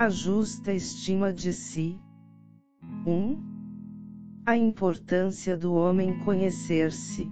A 0.00 0.08
justa 0.08 0.72
estima 0.72 1.32
de 1.32 1.52
si. 1.52 1.98
1. 3.04 3.10
Um, 3.10 3.42
a 4.46 4.56
importância 4.56 5.56
do 5.56 5.74
homem 5.74 6.20
conhecer-se. 6.20 7.28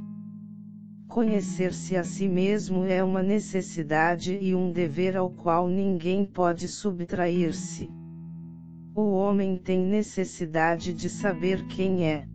Conhecer-se 1.07 1.97
a 1.97 2.03
si 2.03 2.27
mesmo 2.27 2.83
é 2.83 3.05
uma 3.05 3.23
necessidade 3.23 4.37
e 4.43 4.53
um 4.53 4.73
dever 4.73 5.17
ao 5.17 5.31
qual 5.31 5.69
ninguém 5.69 6.25
pode 6.25 6.67
subtrair-se. 6.67 7.89
O 8.97 9.13
homem 9.13 9.57
tem 9.57 9.87
necessidade 9.87 10.93
de 10.93 11.09
saber 11.09 11.69
quem 11.69 12.05
é. 12.05 12.27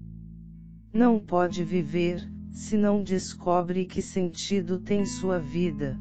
Não 0.94 1.20
pode 1.20 1.62
viver, 1.62 2.26
se 2.54 2.78
não 2.78 3.04
descobre 3.04 3.84
que 3.84 4.02
sentido 4.02 4.80
tem 4.80 5.06
sua 5.06 5.40
vida. 5.40 6.00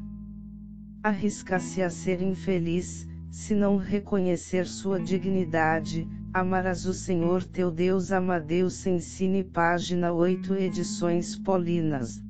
Arrisca-se 1.03 1.81
a 1.81 1.89
ser 1.89 2.21
infeliz, 2.21 3.10
se 3.31 3.55
não 3.55 3.77
reconhecer 3.77 4.67
sua 4.67 4.99
dignidade, 4.99 6.07
Amarás 6.33 6.85
o 6.85 6.93
Senhor 6.93 7.43
teu 7.43 7.69
Deus 7.69 8.09
Amadeus 8.09 8.85
Ensine 8.85 9.43
página 9.43 10.13
8 10.13 10.53
Edições 10.53 11.35
Paulinas 11.35 12.23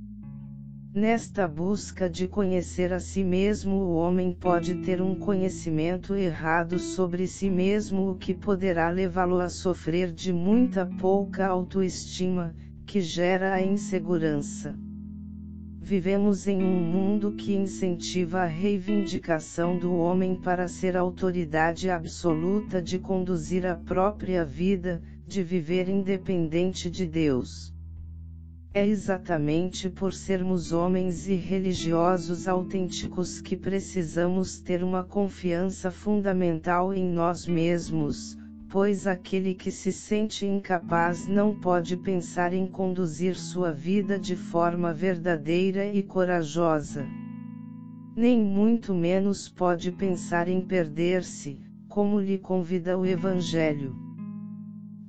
Nesta 0.91 1.47
busca 1.47 2.09
de 2.09 2.27
conhecer 2.27 2.91
a 2.93 2.99
si 2.99 3.23
mesmo 3.23 3.75
o 3.75 3.93
homem 3.93 4.33
pode 4.33 4.73
ter 4.81 5.03
um 5.03 5.13
conhecimento 5.13 6.15
errado 6.15 6.79
sobre 6.79 7.27
si 7.27 7.47
mesmo 7.47 8.09
o 8.09 8.15
que 8.15 8.33
poderá 8.33 8.89
levá-lo 8.89 9.39
a 9.39 9.49
sofrer 9.49 10.11
de 10.11 10.33
muita 10.33 10.85
pouca 10.85 11.45
autoestima, 11.45 12.55
que 12.85 13.01
gera 13.01 13.53
a 13.53 13.61
insegurança. 13.61 14.75
Vivemos 15.83 16.47
em 16.47 16.61
um 16.61 16.79
mundo 16.79 17.31
que 17.31 17.55
incentiva 17.55 18.41
a 18.41 18.45
reivindicação 18.45 19.79
do 19.79 19.95
homem 19.95 20.35
para 20.35 20.67
ser 20.67 20.95
autoridade 20.95 21.89
absoluta 21.89 22.79
de 22.79 22.99
conduzir 22.99 23.65
a 23.65 23.75
própria 23.75 24.45
vida, 24.45 25.01
de 25.27 25.41
viver 25.41 25.89
independente 25.89 26.87
de 26.87 27.07
Deus. 27.07 27.73
É 28.71 28.85
exatamente 28.85 29.89
por 29.89 30.13
sermos 30.13 30.71
homens 30.71 31.27
e 31.27 31.33
religiosos 31.33 32.47
autênticos 32.47 33.41
que 33.41 33.57
precisamos 33.57 34.59
ter 34.59 34.83
uma 34.83 35.03
confiança 35.03 35.89
fundamental 35.89 36.93
em 36.93 37.09
nós 37.09 37.47
mesmos, 37.47 38.37
pois 38.71 39.05
aquele 39.05 39.53
que 39.53 39.69
se 39.69 39.91
sente 39.91 40.45
incapaz 40.45 41.27
não 41.27 41.53
pode 41.53 41.97
pensar 41.97 42.53
em 42.53 42.65
conduzir 42.65 43.35
sua 43.35 43.73
vida 43.73 44.17
de 44.17 44.33
forma 44.33 44.93
verdadeira 44.93 45.85
e 45.85 46.01
corajosa. 46.01 47.05
Nem 48.15 48.41
muito 48.41 48.93
menos 48.93 49.49
pode 49.49 49.91
pensar 49.91 50.47
em 50.47 50.61
perder-se, 50.61 51.59
como 51.89 52.17
lhe 52.17 52.37
convida 52.37 52.97
o 52.97 53.05
Evangelho. 53.05 53.93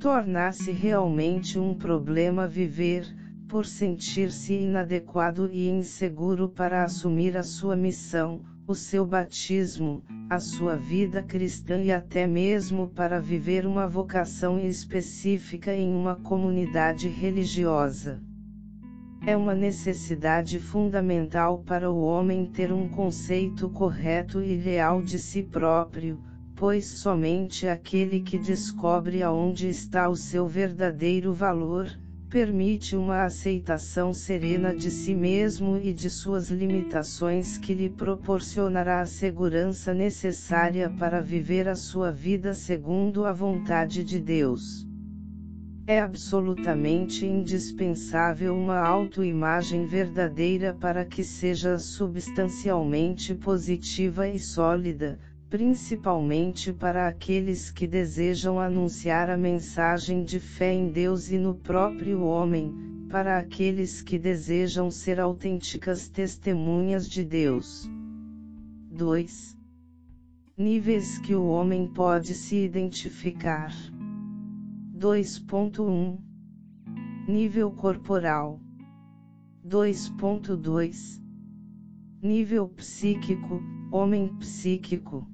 Tornar-se 0.00 0.72
realmente 0.72 1.56
um 1.56 1.72
problema 1.72 2.48
viver, 2.48 3.06
por 3.46 3.64
sentir-se 3.64 4.54
inadequado 4.54 5.48
e 5.52 5.68
inseguro 5.68 6.48
para 6.48 6.82
assumir 6.82 7.36
a 7.36 7.44
sua 7.44 7.76
missão, 7.76 8.40
o 8.66 8.74
seu 8.74 9.04
batismo, 9.04 10.04
a 10.30 10.38
sua 10.38 10.76
vida 10.76 11.22
cristã 11.22 11.82
e 11.82 11.90
até 11.90 12.26
mesmo 12.26 12.88
para 12.88 13.20
viver 13.20 13.66
uma 13.66 13.88
vocação 13.88 14.58
específica 14.58 15.74
em 15.74 15.92
uma 15.92 16.14
comunidade 16.14 17.08
religiosa. 17.08 18.22
É 19.26 19.36
uma 19.36 19.54
necessidade 19.54 20.58
fundamental 20.58 21.58
para 21.58 21.90
o 21.90 22.02
homem 22.02 22.46
ter 22.46 22.72
um 22.72 22.88
conceito 22.88 23.68
correto 23.68 24.40
e 24.40 24.56
real 24.56 25.02
de 25.02 25.18
si 25.18 25.42
próprio, 25.42 26.20
pois 26.54 26.86
somente 26.86 27.66
aquele 27.66 28.20
que 28.20 28.38
descobre 28.38 29.22
aonde 29.22 29.68
está 29.68 30.08
o 30.08 30.16
seu 30.16 30.46
verdadeiro 30.46 31.32
valor, 31.32 31.88
permite 32.32 32.96
uma 32.96 33.24
aceitação 33.24 34.14
serena 34.14 34.74
de 34.74 34.90
si 34.90 35.14
mesmo 35.14 35.76
e 35.76 35.92
de 35.92 36.08
suas 36.08 36.48
limitações 36.48 37.58
que 37.58 37.74
lhe 37.74 37.90
proporcionará 37.90 39.02
a 39.02 39.06
segurança 39.06 39.92
necessária 39.92 40.88
para 40.88 41.20
viver 41.20 41.68
a 41.68 41.76
sua 41.76 42.10
vida 42.10 42.54
segundo 42.54 43.26
a 43.26 43.34
vontade 43.34 44.02
de 44.02 44.18
Deus. 44.18 44.88
É 45.86 46.00
absolutamente 46.00 47.26
indispensável 47.26 48.56
uma 48.56 48.78
autoimagem 48.78 49.84
verdadeira 49.84 50.72
para 50.72 51.04
que 51.04 51.22
seja 51.22 51.78
substancialmente 51.78 53.34
positiva 53.34 54.26
e 54.26 54.38
sólida, 54.38 55.18
principalmente 55.52 56.72
para 56.72 57.06
aqueles 57.06 57.70
que 57.70 57.86
desejam 57.86 58.58
anunciar 58.58 59.28
a 59.28 59.36
mensagem 59.36 60.24
de 60.24 60.40
fé 60.40 60.72
em 60.72 60.90
Deus 60.90 61.30
e 61.30 61.36
no 61.36 61.54
próprio 61.54 62.22
homem, 62.22 62.72
para 63.10 63.36
aqueles 63.36 64.00
que 64.00 64.18
desejam 64.18 64.90
ser 64.90 65.20
autênticas 65.20 66.08
testemunhas 66.08 67.06
de 67.06 67.22
Deus. 67.22 67.86
2. 68.92 69.58
Níveis 70.56 71.18
que 71.18 71.34
o 71.34 71.44
homem 71.48 71.86
pode 71.86 72.32
se 72.32 72.56
identificar. 72.56 73.74
2.1 74.96 76.18
Nível 77.28 77.70
corporal 77.72 78.58
2.2 79.68 81.20
Nível 82.22 82.70
psíquico, 82.70 83.62
homem 83.92 84.28
psíquico 84.38 85.30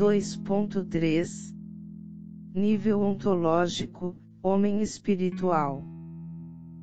2.3 0.00 1.54
Nível 2.54 3.02
ontológico, 3.02 4.16
homem 4.42 4.80
espiritual. 4.80 5.84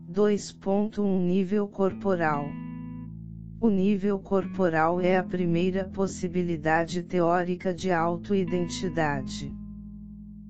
2.1 0.08 1.26
Nível 1.26 1.68
corporal. 1.68 2.46
O 3.60 3.70
nível 3.70 4.20
corporal 4.20 5.02
é 5.02 5.18
a 5.18 5.24
primeira 5.24 5.86
possibilidade 5.86 7.02
teórica 7.02 7.74
de 7.74 7.92
autoidentidade. 7.92 9.52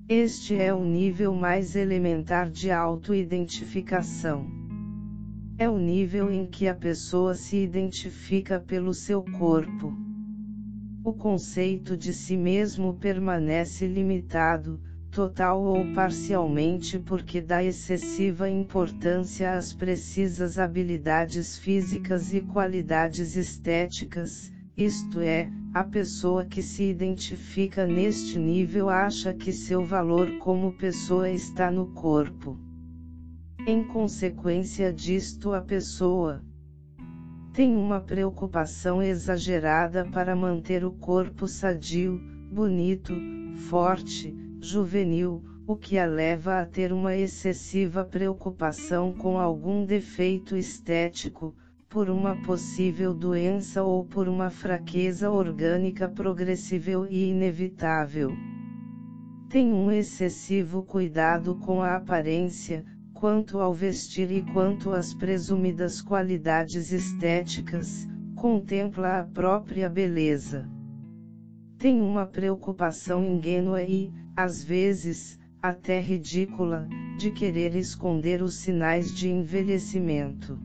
Este 0.06 0.54
é 0.54 0.74
o 0.74 0.84
nível 0.84 1.34
mais 1.34 1.74
elementar 1.74 2.50
de 2.50 2.70
autoidentificação. 2.70 4.46
É 5.56 5.70
o 5.70 5.78
nível 5.78 6.30
em 6.30 6.44
que 6.44 6.68
a 6.68 6.74
pessoa 6.74 7.34
se 7.34 7.56
identifica 7.56 8.60
pelo 8.60 8.92
seu 8.92 9.22
corpo 9.22 10.07
o 11.08 11.14
conceito 11.14 11.96
de 11.96 12.12
si 12.12 12.36
mesmo 12.36 12.92
permanece 12.92 13.86
limitado, 13.86 14.78
total 15.10 15.62
ou 15.62 15.94
parcialmente 15.94 16.98
porque 16.98 17.40
dá 17.40 17.64
excessiva 17.64 18.50
importância 18.50 19.54
às 19.54 19.72
precisas 19.72 20.58
habilidades 20.58 21.56
físicas 21.56 22.34
e 22.34 22.42
qualidades 22.42 23.36
estéticas, 23.36 24.52
isto 24.76 25.20
é, 25.20 25.50
a 25.72 25.82
pessoa 25.82 26.44
que 26.44 26.60
se 26.60 26.84
identifica 26.84 27.86
neste 27.86 28.38
nível 28.38 28.90
acha 28.90 29.32
que 29.32 29.50
seu 29.50 29.82
valor 29.82 30.38
como 30.40 30.76
pessoa 30.76 31.30
está 31.30 31.70
no 31.70 31.86
corpo. 31.94 32.58
Em 33.66 33.82
consequência 33.82 34.92
disto, 34.92 35.54
a 35.54 35.62
pessoa, 35.62 36.44
tem 37.58 37.74
uma 37.74 38.00
preocupação 38.00 39.02
exagerada 39.02 40.04
para 40.04 40.36
manter 40.36 40.84
o 40.84 40.92
corpo 40.92 41.48
sadio, 41.48 42.16
bonito, 42.52 43.12
forte, 43.68 44.32
juvenil, 44.60 45.42
o 45.66 45.74
que 45.74 45.98
a 45.98 46.06
leva 46.06 46.60
a 46.60 46.64
ter 46.64 46.92
uma 46.92 47.16
excessiva 47.16 48.04
preocupação 48.04 49.12
com 49.12 49.40
algum 49.40 49.84
defeito 49.84 50.56
estético, 50.56 51.52
por 51.88 52.08
uma 52.08 52.36
possível 52.42 53.12
doença 53.12 53.82
ou 53.82 54.04
por 54.04 54.28
uma 54.28 54.50
fraqueza 54.50 55.28
orgânica 55.28 56.08
progressível 56.08 57.08
e 57.10 57.30
inevitável. 57.30 58.30
Tem 59.48 59.72
um 59.72 59.90
excessivo 59.90 60.84
cuidado 60.84 61.56
com 61.56 61.82
a 61.82 61.96
aparência, 61.96 62.84
quanto 63.18 63.58
ao 63.58 63.74
vestir 63.74 64.30
e 64.30 64.42
quanto 64.52 64.92
às 64.92 65.12
presumidas 65.12 66.00
qualidades 66.00 66.92
estéticas, 66.92 68.06
contempla 68.36 69.18
a 69.18 69.24
própria 69.24 69.90
beleza. 69.90 70.70
Tem 71.76 72.00
uma 72.00 72.24
preocupação 72.26 73.24
ingênua 73.24 73.82
e, 73.82 74.12
às 74.36 74.62
vezes, 74.62 75.36
até 75.60 76.00
ridícula, 76.00 76.88
de 77.18 77.32
querer 77.32 77.74
esconder 77.74 78.40
os 78.40 78.54
sinais 78.54 79.12
de 79.12 79.28
envelhecimento. 79.28 80.56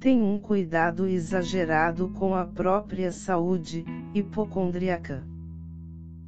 Tem 0.00 0.22
um 0.22 0.38
cuidado 0.38 1.06
exagerado 1.06 2.08
com 2.08 2.34
a 2.34 2.46
própria 2.46 3.12
saúde, 3.12 3.84
hipocondríaca 4.14 5.33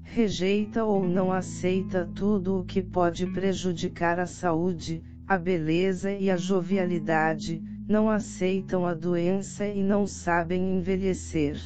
rejeita 0.08 0.84
ou 0.84 1.06
não 1.06 1.32
aceita 1.32 2.08
tudo 2.14 2.60
o 2.60 2.64
que 2.64 2.80
pode 2.80 3.26
prejudicar 3.26 4.18
a 4.18 4.26
saúde, 4.26 5.02
a 5.26 5.36
beleza 5.36 6.12
e 6.12 6.30
a 6.30 6.36
jovialidade, 6.36 7.60
não 7.88 8.08
aceitam 8.08 8.86
a 8.86 8.94
doença 8.94 9.66
e 9.66 9.82
não 9.82 10.06
sabem 10.06 10.78
envelhecer. 10.78 11.60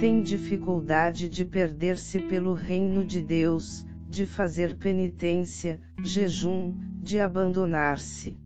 tem 0.00 0.22
dificuldade 0.22 1.28
de 1.28 1.44
perder-se 1.44 2.20
pelo 2.20 2.52
reino 2.52 3.04
de 3.04 3.20
Deus, 3.20 3.84
de 4.08 4.24
fazer 4.24 4.76
penitência, 4.76 5.80
jejum, 6.04 6.74
de 7.02 7.18
abandonar-se. 7.18 8.38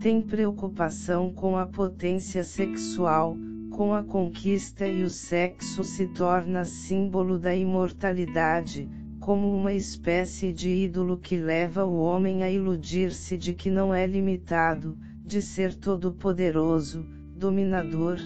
Tem 0.00 0.20
preocupação 0.20 1.32
com 1.32 1.56
a 1.56 1.66
potência 1.66 2.42
sexual, 2.42 3.36
com 3.70 3.94
a 3.94 4.02
conquista 4.02 4.86
e 4.86 5.02
o 5.02 5.08
sexo 5.08 5.82
se 5.82 6.06
torna 6.08 6.64
símbolo 6.64 7.38
da 7.38 7.54
imortalidade, 7.54 8.88
como 9.18 9.54
uma 9.56 9.72
espécie 9.72 10.52
de 10.52 10.68
ídolo 10.68 11.16
que 11.16 11.36
leva 11.36 11.84
o 11.84 11.98
homem 11.98 12.42
a 12.42 12.50
iludir-se 12.50 13.38
de 13.38 13.54
que 13.54 13.70
não 13.70 13.94
é 13.94 14.06
limitado, 14.06 14.98
de 15.24 15.40
ser 15.40 15.74
todo-poderoso, 15.74 17.06
dominador, 17.36 18.18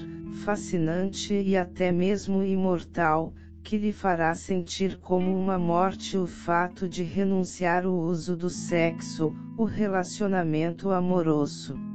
fascinante 0.45 1.35
e 1.35 1.57
até 1.57 1.93
mesmo 1.93 2.43
imortal, 2.43 3.33
que 3.63 3.77
lhe 3.77 3.93
fará 3.93 4.35
sentir 4.35 4.99
como 4.99 5.39
uma 5.39 5.59
morte 5.59 6.17
o 6.17 6.27
fato 6.27 6.89
de 6.89 7.03
renunciar 7.03 7.87
o 7.87 7.99
uso 7.99 8.37
do 8.37 8.51
sexo, 8.51 9.35
o 9.57 9.65
relacionamento 9.65 10.91
amoroso. 10.91 11.94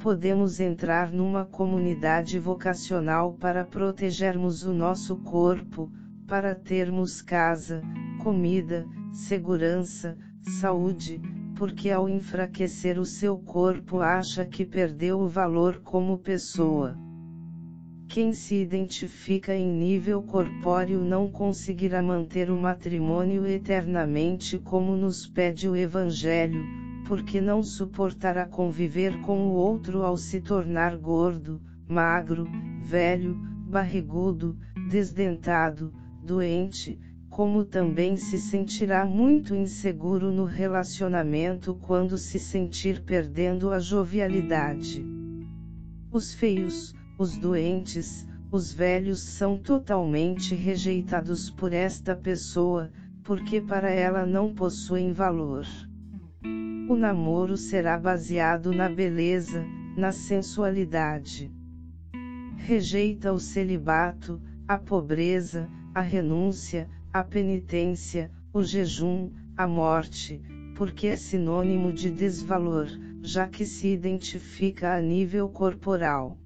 Podemos 0.00 0.60
entrar 0.60 1.12
numa 1.12 1.44
comunidade 1.44 2.38
vocacional 2.38 3.34
para 3.34 3.66
protegermos 3.66 4.64
o 4.64 4.72
nosso 4.72 5.16
corpo, 5.16 5.92
para 6.26 6.54
termos 6.54 7.20
casa, 7.20 7.82
comida, 8.22 8.86
segurança, 9.12 10.16
saúde, 10.40 11.20
porque 11.54 11.90
ao 11.90 12.08
enfraquecer 12.08 12.98
o 12.98 13.04
seu 13.04 13.36
corpo 13.36 14.00
acha 14.00 14.42
que 14.46 14.64
perdeu 14.64 15.20
o 15.20 15.28
valor 15.28 15.82
como 15.82 16.16
pessoa. 16.16 16.96
Quem 18.08 18.32
se 18.32 18.54
identifica 18.54 19.54
em 19.54 19.70
nível 19.70 20.22
corpóreo 20.22 21.04
não 21.04 21.30
conseguirá 21.30 22.00
manter 22.00 22.50
o 22.50 22.56
matrimônio 22.56 23.46
eternamente 23.46 24.58
como 24.58 24.96
nos 24.96 25.26
pede 25.26 25.68
o 25.68 25.76
Evangelho, 25.76 26.79
porque 27.10 27.40
não 27.40 27.60
suportará 27.60 28.46
conviver 28.46 29.20
com 29.22 29.48
o 29.48 29.50
outro 29.54 30.04
ao 30.04 30.16
se 30.16 30.40
tornar 30.40 30.96
gordo, 30.96 31.60
magro, 31.88 32.46
velho, 32.84 33.34
barrigudo, 33.68 34.56
desdentado, 34.88 35.92
doente, 36.22 37.00
como 37.28 37.64
também 37.64 38.16
se 38.16 38.38
sentirá 38.38 39.04
muito 39.04 39.56
inseguro 39.56 40.30
no 40.30 40.44
relacionamento 40.44 41.74
quando 41.82 42.16
se 42.16 42.38
sentir 42.38 43.02
perdendo 43.02 43.72
a 43.72 43.80
jovialidade. 43.80 45.04
Os 46.12 46.32
feios, 46.32 46.94
os 47.18 47.36
doentes, 47.36 48.24
os 48.52 48.72
velhos 48.72 49.18
são 49.18 49.58
totalmente 49.58 50.54
rejeitados 50.54 51.50
por 51.50 51.72
esta 51.72 52.14
pessoa, 52.14 52.88
porque 53.24 53.60
para 53.60 53.90
ela 53.90 54.24
não 54.24 54.54
possuem 54.54 55.12
valor. 55.12 55.66
O 56.42 56.96
namoro 56.96 57.56
será 57.56 57.98
baseado 57.98 58.72
na 58.72 58.88
beleza, 58.88 59.64
na 59.96 60.10
sensualidade. 60.10 61.52
Rejeita 62.56 63.32
o 63.32 63.38
celibato, 63.38 64.40
a 64.66 64.78
pobreza, 64.78 65.68
a 65.94 66.00
renúncia, 66.00 66.88
a 67.12 67.22
penitência, 67.22 68.30
o 68.52 68.62
jejum, 68.62 69.30
a 69.56 69.66
morte, 69.66 70.40
porque 70.76 71.08
é 71.08 71.16
sinônimo 71.16 71.92
de 71.92 72.10
desvalor, 72.10 72.88
já 73.22 73.46
que 73.46 73.66
se 73.66 73.88
identifica 73.88 74.94
a 74.94 75.00
nível 75.00 75.48
corporal. 75.48 76.38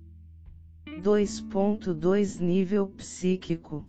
2.2 1.03 2.41
Nível 2.41 2.89
psíquico 2.89 3.87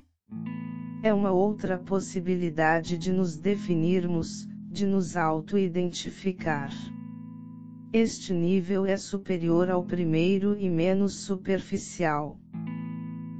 é 1.01 1.13
uma 1.13 1.31
outra 1.31 1.78
possibilidade 1.78 2.98
de 2.98 3.13
nos 3.13 3.38
definirmos, 3.38 4.48
de 4.75 4.86
nos 4.86 5.16
auto-identificar. 5.16 6.69
Este 7.94 8.33
nível 8.33 8.86
é 8.86 8.98
superior 8.98 9.69
ao 9.72 9.81
primeiro 9.81 10.54
e 10.60 10.69
menos 10.69 11.13
superficial. 11.13 12.38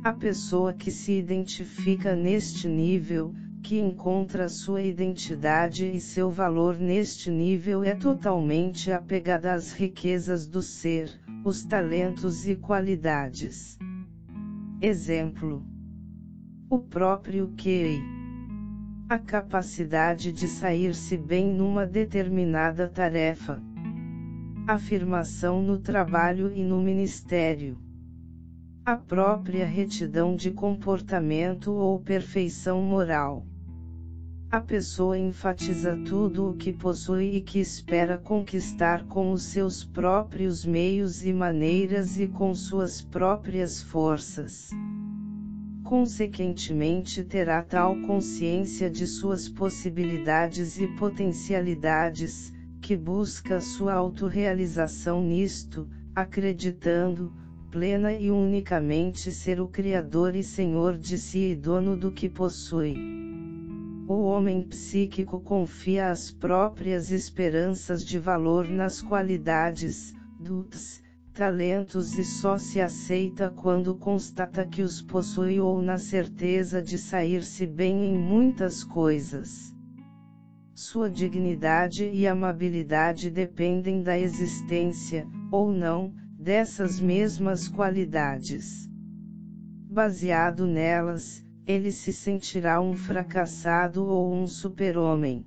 A 0.02 0.14
pessoa 0.14 0.72
que 0.72 0.90
se 0.90 1.12
identifica 1.12 2.16
neste 2.16 2.70
nível, 2.70 3.34
que 3.62 3.78
encontra 3.78 4.48
sua 4.48 4.82
identidade 4.82 5.86
e 5.86 6.00
seu 6.00 6.32
valor 6.32 6.78
neste 6.80 7.30
nível 7.30 7.84
é 7.84 7.94
totalmente 7.94 8.90
apegada 8.90 9.54
às 9.54 9.74
riquezas 9.74 10.48
do 10.48 10.62
ser, 10.62 11.12
os 11.44 11.66
talentos 11.66 12.48
e 12.48 12.56
qualidades. 12.56 13.78
Exemplo: 14.82 15.62
o 16.70 16.80
próprio 16.80 17.54
QI. 17.58 18.25
A 19.08 19.20
capacidade 19.20 20.32
de 20.32 20.48
sair-se 20.48 21.18
bem 21.18 21.54
numa 21.54 21.86
determinada 21.86 22.88
tarefa. 22.88 23.62
Afirmação 24.68 25.62
no 25.62 25.78
trabalho 25.80 26.52
e 26.54 26.64
no 26.64 26.82
ministério 26.82 27.78
a 28.86 28.96
própria 28.96 29.66
retidão 29.66 30.36
de 30.36 30.52
comportamento 30.52 31.72
ou 31.72 32.00
perfeição 32.00 32.84
moral. 32.84 33.44
A 34.52 34.62
pessoa 34.62 35.18
enfatiza 35.18 35.98
tudo 36.06 36.52
o 36.52 36.56
que 36.56 36.72
possui 36.72 37.36
e 37.36 37.42
que 37.42 37.60
espera 37.60 38.16
conquistar 38.16 39.04
com 39.08 39.32
os 39.32 39.42
seus 39.42 39.84
próprios 39.84 40.64
meios 40.64 41.26
e 41.26 41.34
maneiras 41.34 42.20
e 42.20 42.28
com 42.28 42.54
suas 42.54 43.02
próprias 43.02 43.82
forças. 43.82 44.70
Consequentemente, 45.86 47.24
terá 47.24 47.62
tal 47.62 47.96
consciência 48.02 48.90
de 48.90 49.06
suas 49.06 49.48
possibilidades 49.48 50.80
e 50.80 50.88
potencialidades, 50.88 52.52
que 52.82 52.98
busca 52.98 53.62
sua 53.62 53.94
autorrealização 53.94 55.22
nisto, 55.22 55.88
acreditando, 56.16 57.32
plena 57.70 58.12
e 58.12 58.32
unicamente 58.32 59.32
ser 59.32 59.62
o 59.62 59.68
Criador 59.68 60.36
e 60.36 60.42
Senhor 60.42 60.98
de 60.98 61.20
si 61.20 61.52
e 61.52 61.56
dono 61.56 61.96
do 61.96 62.12
que 62.12 62.28
possui. 62.28 62.96
O 64.08 64.24
homem 64.24 64.64
psíquico 64.64 65.40
confia 65.40 66.10
as 66.10 66.32
próprias 66.32 67.12
esperanças 67.12 68.04
de 68.04 68.18
valor 68.18 68.68
nas 68.68 69.04
qualidades, 69.04 70.16
dotes, 70.40 71.05
talentos 71.36 72.18
e 72.18 72.24
só 72.24 72.58
se 72.58 72.80
aceita 72.80 73.50
quando 73.50 73.94
constata 73.98 74.66
que 74.66 74.82
os 74.82 75.02
possui 75.02 75.60
ou 75.60 75.82
na 75.82 75.98
certeza 75.98 76.82
de 76.82 76.98
sair-se 76.98 77.68
bem 77.68 78.06
em 78.06 78.18
muitas 78.18 78.86
coisas. 78.86 79.76
Sua 80.74 81.10
dignidade 81.10 82.10
e 82.10 82.26
amabilidade 82.26 83.30
dependem 83.30 84.02
da 84.02 84.18
existência, 84.18 85.28
ou 85.52 85.74
não, 85.74 86.14
dessas 86.40 87.02
mesmas 87.02 87.68
qualidades. 87.68 88.90
Baseado 89.90 90.66
nelas, 90.66 91.46
ele 91.68 91.92
se 91.92 92.14
sentirá 92.14 92.80
um 92.80 92.94
fracassado 92.94 94.06
ou 94.06 94.34
um 94.34 94.48
super-homem. 94.48 95.46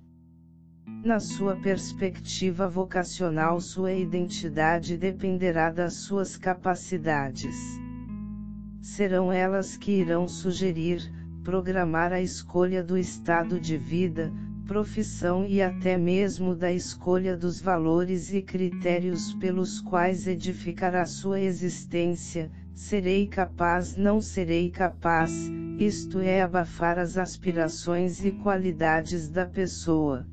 Na 1.05 1.21
sua 1.21 1.55
perspectiva 1.55 2.69
vocacional, 2.69 3.61
sua 3.61 3.93
identidade 3.93 4.97
dependerá 4.97 5.71
das 5.71 5.95
suas 5.95 6.37
capacidades. 6.37 7.55
Serão 8.81 9.31
elas 9.31 9.77
que 9.77 9.93
irão 9.93 10.27
sugerir, 10.27 11.09
programar 11.45 12.13
a 12.13 12.21
escolha 12.21 12.83
do 12.83 12.99
estado 12.99 13.61
de 13.61 13.77
vida, 13.77 14.33
profissão 14.67 15.47
e 15.47 15.63
até 15.63 15.97
mesmo 15.97 16.55
da 16.55 16.73
escolha 16.73 17.37
dos 17.37 17.61
valores 17.61 18.35
e 18.35 18.43
critérios 18.43 19.33
pelos 19.35 19.81
quais 19.81 20.27
edificará 20.27 21.07
sua 21.07 21.41
existência, 21.41 22.51
serei 22.75 23.29
capaz, 23.29 23.97
não 23.97 24.21
serei 24.21 24.69
capaz, 24.69 25.33
isto 25.79 26.19
é 26.19 26.43
abafar 26.43 26.99
as 26.99 27.17
aspirações 27.17 28.25
e 28.25 28.33
qualidades 28.33 29.29
da 29.29 29.47
pessoa. 29.47 30.27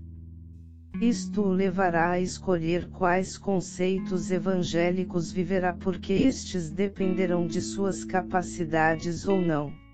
Isto 1.01 1.41
o 1.41 1.49
levará 1.49 2.11
a 2.11 2.19
escolher 2.19 2.89
quais 2.89 3.37
conceitos 3.37 4.31
evangélicos 4.31 5.31
viverá 5.31 5.73
porque 5.73 6.13
estes 6.13 6.69
dependerão 6.69 7.45
de 7.45 7.61
suas 7.61 8.03
capacidades 8.03 9.27
ou 9.27 9.41
não 9.41 9.85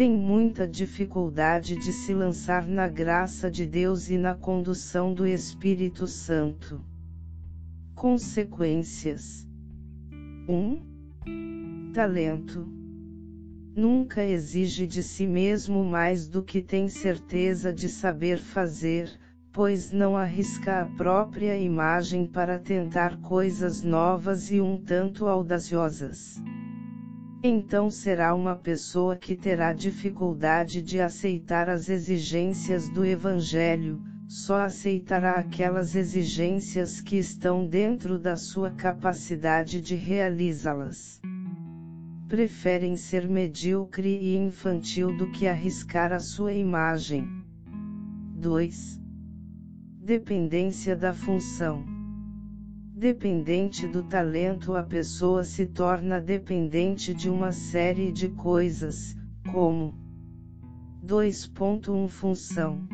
tem 0.00 0.16
muita 0.16 0.66
dificuldade 0.66 1.76
de 1.76 1.92
se 1.92 2.14
lançar 2.14 2.66
na 2.66 2.88
graça 2.88 3.50
de 3.50 3.66
Deus 3.66 4.08
e 4.08 4.16
na 4.16 4.34
condução 4.34 5.12
do 5.12 5.26
Espírito 5.26 6.06
Santo. 6.06 6.80
Consequências: 7.94 9.46
1. 10.48 11.92
Talento. 11.92 12.66
Nunca 13.76 14.24
exige 14.24 14.86
de 14.86 15.02
si 15.02 15.26
mesmo 15.26 15.84
mais 15.84 16.26
do 16.26 16.42
que 16.42 16.62
tem 16.62 16.88
certeza 16.88 17.70
de 17.70 17.86
saber 17.86 18.38
fazer, 18.38 19.10
pois 19.52 19.90
não 19.90 20.16
arrisca 20.16 20.82
a 20.82 20.84
própria 20.86 21.58
imagem 21.58 22.24
para 22.24 22.58
tentar 22.58 23.20
coisas 23.20 23.82
novas 23.82 24.50
e 24.50 24.60
um 24.60 24.76
tanto 24.76 25.26
audaciosas. 25.26 26.40
então 27.42 27.90
será 27.90 28.34
uma 28.34 28.54
pessoa 28.54 29.16
que 29.16 29.34
terá 29.34 29.72
dificuldade 29.72 30.80
de 30.80 31.00
aceitar 31.00 31.68
as 31.68 31.88
exigências 31.88 32.88
do 32.88 33.04
Evangelho, 33.04 34.00
só 34.28 34.62
aceitará 34.62 35.32
aquelas 35.32 35.96
exigências 35.96 37.00
que 37.00 37.16
estão 37.16 37.66
dentro 37.66 38.18
da 38.18 38.36
sua 38.36 38.70
capacidade 38.70 39.80
de 39.80 39.96
realizá-las. 39.96 41.20
Preferem 42.28 42.96
ser 42.96 43.28
medíocre 43.28 44.08
e 44.08 44.36
infantil 44.36 45.16
do 45.16 45.32
que 45.32 45.48
arriscar 45.48 46.12
a 46.12 46.20
sua 46.20 46.52
imagem. 46.52 47.26
2. 48.36 49.00
Dependência 50.02 50.96
da 50.96 51.12
função. 51.12 51.84
Dependente 52.96 53.86
do 53.86 54.02
talento, 54.02 54.74
a 54.74 54.82
pessoa 54.82 55.44
se 55.44 55.66
torna 55.66 56.18
dependente 56.18 57.12
de 57.12 57.28
uma 57.28 57.52
série 57.52 58.10
de 58.10 58.30
coisas, 58.30 59.14
como 59.52 59.94
2.1 61.04 62.08
Função 62.08 62.88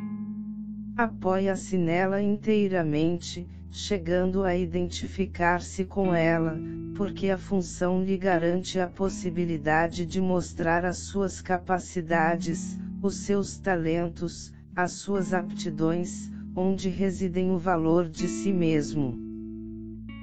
apoia-se 0.97 1.77
nela 1.77 2.23
inteiramente, 2.23 3.47
chegando 3.71 4.43
a 4.43 4.57
identificar-se 4.57 5.85
com 5.85 6.15
ela, 6.15 6.59
porque 6.97 7.29
a 7.29 7.37
função 7.37 8.03
lhe 8.03 8.17
garante 8.17 8.81
a 8.81 8.89
possibilidade 8.89 10.07
de 10.07 10.21
mostrar 10.21 10.85
as 10.85 10.97
suas 10.97 11.43
capacidades, 11.43 12.79
os 13.01 13.17
seus 13.19 13.59
talentos, 13.59 14.53
as 14.75 14.93
suas 14.93 15.35
aptidões, 15.35 16.31
onde 16.57 16.89
residem 16.89 17.51
o 17.51 17.59
valor 17.59 18.09
de 18.09 18.27
si 18.27 18.53
mesmo. 18.53 19.17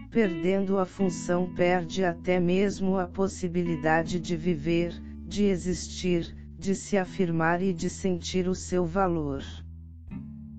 Perdendo 0.09 0.79
a 0.79 0.85
função, 0.85 1.53
perde 1.53 2.03
até 2.03 2.39
mesmo 2.39 2.97
a 2.97 3.07
possibilidade 3.07 4.19
de 4.19 4.35
viver, 4.35 4.93
de 5.25 5.43
existir, 5.43 6.35
de 6.57 6.75
se 6.75 6.97
afirmar 6.97 7.61
e 7.61 7.71
de 7.71 7.89
sentir 7.89 8.47
o 8.47 8.55
seu 8.55 8.85
valor 8.85 9.43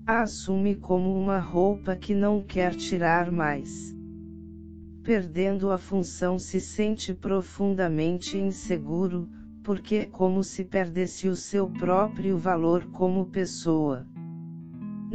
a 0.07 0.21
assume 0.21 0.75
como 0.75 1.19
uma 1.19 1.39
roupa 1.39 1.95
que 1.95 2.13
não 2.13 2.39
quer 2.39 2.75
tirar 2.75 3.31
mais. 3.31 3.95
Perdendo 5.01 5.71
a 5.71 5.79
função 5.79 6.37
se 6.37 6.61
sente 6.61 7.11
profundamente 7.11 8.37
inseguro, 8.37 9.27
porque 9.63 9.95
é 9.95 10.05
como 10.05 10.43
se 10.43 10.63
perdesse 10.63 11.27
o 11.27 11.35
seu 11.35 11.67
próprio 11.67 12.37
valor 12.37 12.85
como 12.91 13.25
pessoa. 13.25 14.05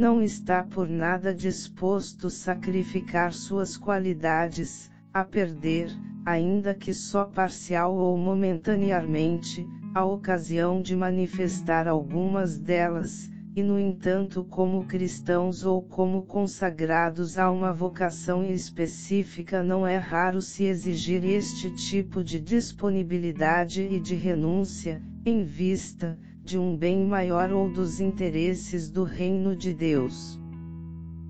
Não 0.01 0.19
está 0.19 0.63
por 0.63 0.89
nada 0.89 1.31
disposto 1.31 2.25
a 2.25 2.29
sacrificar 2.31 3.31
suas 3.31 3.77
qualidades, 3.77 4.89
a 5.13 5.23
perder, 5.23 5.91
ainda 6.25 6.73
que 6.73 6.91
só 6.91 7.25
parcial 7.25 7.95
ou 7.95 8.17
momentaneamente, 8.17 9.63
a 9.93 10.03
ocasião 10.03 10.81
de 10.81 10.95
manifestar 10.95 11.87
algumas 11.87 12.57
delas, 12.57 13.29
e 13.55 13.61
no 13.61 13.79
entanto, 13.79 14.43
como 14.43 14.87
cristãos 14.87 15.63
ou 15.63 15.83
como 15.83 16.23
consagrados 16.23 17.37
a 17.37 17.51
uma 17.51 17.71
vocação 17.71 18.43
específica, 18.43 19.61
não 19.61 19.85
é 19.85 19.97
raro 19.97 20.41
se 20.41 20.63
exigir 20.63 21.23
este 21.23 21.69
tipo 21.75 22.23
de 22.23 22.39
disponibilidade 22.39 23.83
e 23.83 23.99
de 23.99 24.15
renúncia, 24.15 24.99
em 25.23 25.43
vista 25.43 26.17
de 26.51 26.57
um 26.57 26.75
bem 26.75 27.05
maior 27.05 27.49
ou 27.53 27.71
dos 27.71 28.01
interesses 28.01 28.89
do 28.89 29.05
reino 29.05 29.55
de 29.55 29.73
Deus. 29.73 30.37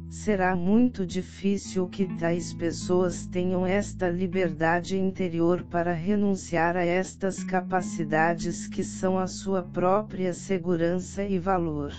Será 0.10 0.56
muito 0.56 1.06
difícil 1.06 1.88
que 1.88 2.08
tais 2.18 2.52
pessoas 2.56 3.28
tenham 3.28 3.64
esta 3.64 4.10
liberdade 4.10 4.98
interior 4.98 5.62
para 5.66 5.94
renunciar 5.94 6.76
a 6.76 6.84
estas 6.84 7.44
capacidades 7.44 8.66
que 8.66 8.84
são 8.84 9.16
a 9.20 9.28
sua 9.28 9.62
própria 9.62 10.34
segurança 10.34 11.24
e 11.24 11.38
valor. 11.38 11.94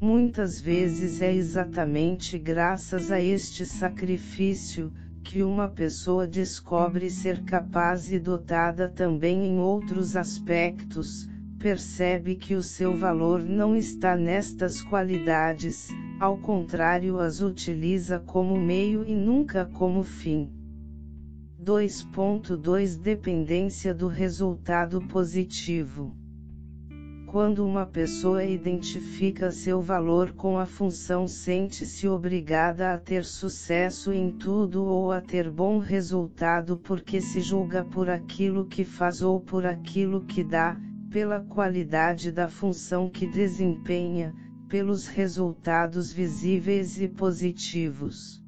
Muitas 0.00 0.60
vezes 0.60 1.20
é 1.20 1.34
exatamente 1.34 2.38
graças 2.38 3.10
a 3.10 3.20
este 3.20 3.66
sacrifício 3.66 4.92
que 5.24 5.42
uma 5.42 5.66
pessoa 5.66 6.24
descobre 6.24 7.10
ser 7.10 7.42
capaz 7.42 8.12
e 8.12 8.20
dotada 8.20 8.88
também 8.88 9.44
em 9.44 9.58
outros 9.58 10.14
aspectos, 10.14 11.28
percebe 11.66 12.36
que 12.36 12.54
o 12.54 12.62
seu 12.62 12.96
valor 12.96 13.42
não 13.42 13.74
está 13.74 14.14
nestas 14.14 14.80
qualidades, 14.80 15.88
ao 16.20 16.38
contrário, 16.38 17.18
as 17.18 17.40
utiliza 17.40 18.20
como 18.20 18.56
meio 18.56 19.04
e 19.04 19.12
nunca 19.12 19.64
como 19.64 20.04
fim. 20.04 20.48
2.2 21.60 23.00
Dependência 23.00 23.92
do 23.92 24.06
resultado 24.06 25.00
positivo. 25.08 26.14
Quando 27.26 27.66
uma 27.66 27.84
pessoa 27.84 28.44
identifica 28.44 29.50
seu 29.50 29.82
valor 29.82 30.34
com 30.34 30.60
a 30.60 30.66
função, 30.66 31.26
sente-se 31.26 32.06
obrigada 32.06 32.94
a 32.94 32.96
ter 32.96 33.24
sucesso 33.24 34.12
em 34.12 34.30
tudo 34.30 34.84
ou 34.84 35.10
a 35.10 35.20
ter 35.20 35.50
bom 35.50 35.80
resultado 35.80 36.76
porque 36.76 37.20
se 37.20 37.40
julga 37.40 37.84
por 37.84 38.08
aquilo 38.08 38.66
que 38.66 38.84
faz 38.84 39.20
ou 39.20 39.40
por 39.40 39.66
aquilo 39.66 40.20
que 40.20 40.44
dá, 40.44 40.76
pela 41.16 41.40
qualidade 41.40 42.30
da 42.30 42.46
função 42.46 43.08
que 43.08 43.26
desempenha, 43.26 44.34
pelos 44.68 45.06
resultados 45.06 46.12
visíveis 46.12 47.00
e 47.00 47.08
positivos. 47.08 48.44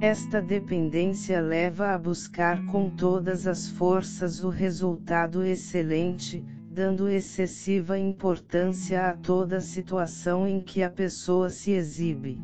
Esta 0.00 0.40
dependência 0.40 1.40
leva 1.40 1.92
a 1.92 1.98
buscar 1.98 2.64
com 2.66 2.88
todas 2.88 3.48
as 3.48 3.68
forças 3.68 4.44
o 4.44 4.50
resultado 4.50 5.42
excelente, 5.42 6.44
dando 6.70 7.08
excessiva 7.08 7.98
importância 7.98 9.08
a 9.08 9.16
toda 9.16 9.60
situação 9.60 10.46
em 10.46 10.60
que 10.60 10.80
a 10.80 10.88
pessoa 10.88 11.50
se 11.50 11.72
exibe. 11.72 12.40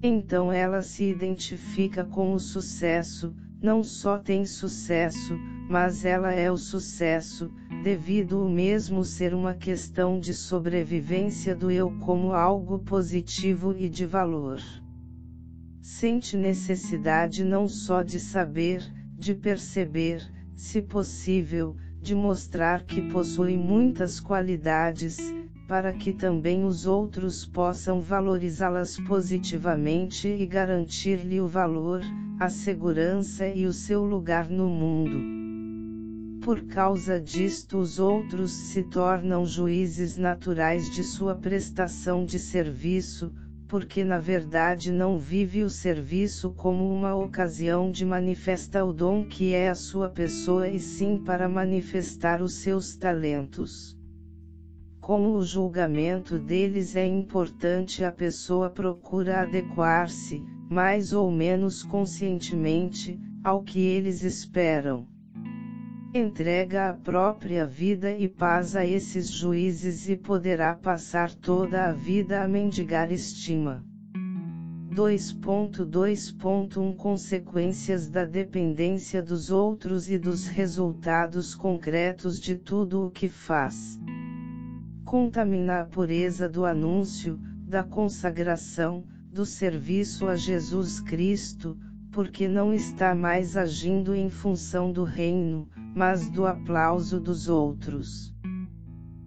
Então 0.00 0.52
ela 0.52 0.82
se 0.82 1.02
identifica 1.02 2.04
com 2.04 2.32
o 2.32 2.38
sucesso, 2.38 3.34
não 3.60 3.82
só 3.82 4.18
tem 4.18 4.46
sucesso, 4.46 5.36
mas 5.68 6.04
ela 6.04 6.32
é 6.32 6.48
o 6.48 6.56
sucesso, 6.56 7.50
devido 7.82 8.44
o 8.44 8.48
mesmo 8.48 9.02
ser 9.04 9.32
uma 9.32 9.54
questão 9.54 10.20
de 10.20 10.34
sobrevivência 10.34 11.54
do 11.54 11.70
eu 11.70 11.90
como 12.00 12.34
algo 12.34 12.78
positivo 12.80 13.74
e 13.78 13.88
de 13.88 14.04
valor. 14.04 14.60
Sente 15.80 16.36
necessidade 16.36 17.42
não 17.42 17.66
só 17.66 18.02
de 18.02 18.20
saber, 18.20 18.82
de 19.18 19.34
perceber, 19.34 20.22
se 20.54 20.82
possível, 20.82 21.74
de 22.02 22.14
mostrar 22.14 22.84
que 22.84 23.00
possui 23.10 23.56
muitas 23.56 24.20
qualidades, 24.20 25.18
para 25.66 25.92
que 25.92 26.12
também 26.12 26.64
os 26.64 26.86
outros 26.86 27.46
possam 27.46 28.02
valorizá-las 28.02 28.98
positivamente 29.00 30.28
e 30.28 30.44
garantir-lhe 30.44 31.40
o 31.40 31.48
valor, 31.48 32.02
a 32.38 32.50
segurança 32.50 33.46
e 33.48 33.64
o 33.64 33.72
seu 33.72 34.04
lugar 34.04 34.50
no 34.50 34.68
mundo. 34.68 35.39
Por 36.42 36.62
causa 36.68 37.20
disto, 37.20 37.76
os 37.76 37.98
outros 37.98 38.50
se 38.50 38.82
tornam 38.84 39.44
juízes 39.44 40.16
naturais 40.16 40.88
de 40.88 41.04
sua 41.04 41.34
prestação 41.34 42.24
de 42.24 42.38
serviço, 42.38 43.30
porque 43.68 44.02
na 44.02 44.18
verdade 44.18 44.90
não 44.90 45.18
vive 45.18 45.62
o 45.62 45.68
serviço 45.68 46.50
como 46.52 46.90
uma 46.90 47.14
ocasião 47.14 47.90
de 47.90 48.06
manifestar 48.06 48.84
o 48.86 48.92
dom 48.92 49.26
que 49.26 49.52
é 49.52 49.68
a 49.68 49.74
sua 49.74 50.08
pessoa 50.08 50.66
e 50.66 50.80
sim 50.80 51.18
para 51.18 51.46
manifestar 51.46 52.40
os 52.40 52.54
seus 52.54 52.96
talentos. 52.96 53.94
Como 54.98 55.34
o 55.36 55.44
julgamento 55.44 56.38
deles 56.38 56.96
é 56.96 57.06
importante, 57.06 58.02
a 58.02 58.10
pessoa 58.10 58.70
procura 58.70 59.42
adequar-se, 59.42 60.42
mais 60.70 61.12
ou 61.12 61.30
menos 61.30 61.82
conscientemente, 61.82 63.20
ao 63.44 63.62
que 63.62 63.78
eles 63.78 64.22
esperam 64.22 65.06
entrega 66.12 66.90
a 66.90 66.92
própria 66.92 67.64
vida 67.64 68.10
e 68.10 68.28
paz 68.28 68.74
a 68.74 68.84
esses 68.84 69.30
juízes 69.30 70.08
e 70.08 70.16
poderá 70.16 70.74
passar 70.74 71.32
toda 71.32 71.84
a 71.84 71.92
vida 71.92 72.42
a 72.42 72.48
mendigar 72.48 73.12
estima. 73.12 73.84
2.2.1 74.92 76.96
Consequências 76.96 78.08
da 78.08 78.24
dependência 78.24 79.22
dos 79.22 79.52
outros 79.52 80.10
e 80.10 80.18
dos 80.18 80.48
resultados 80.48 81.54
concretos 81.54 82.40
de 82.40 82.56
tudo 82.56 83.06
o 83.06 83.10
que 83.10 83.28
faz. 83.28 83.96
Contamina 85.04 85.82
a 85.82 85.84
pureza 85.84 86.48
do 86.48 86.66
anúncio, 86.66 87.38
da 87.62 87.84
consagração, 87.84 89.04
do 89.32 89.46
serviço 89.46 90.26
a 90.26 90.34
Jesus 90.34 90.98
Cristo, 90.98 91.78
porque 92.10 92.48
não 92.48 92.74
está 92.74 93.14
mais 93.14 93.56
agindo 93.56 94.12
em 94.12 94.28
função 94.28 94.90
do 94.90 95.04
reino, 95.04 95.68
mas 95.94 96.28
do 96.28 96.46
aplauso 96.46 97.20
dos 97.20 97.48
outros. 97.48 98.34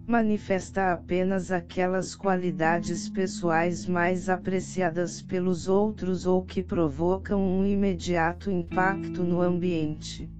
Manifesta 0.06 0.92
apenas 0.92 1.50
aquelas 1.50 2.14
qualidades 2.14 3.08
pessoais 3.08 3.86
mais 3.86 4.28
apreciadas 4.28 5.22
pelos 5.22 5.66
outros 5.66 6.26
ou 6.26 6.44
que 6.44 6.62
provocam 6.62 7.42
um 7.42 7.64
imediato 7.64 8.50
impacto 8.50 9.22
no 9.22 9.40
ambiente. 9.40 10.30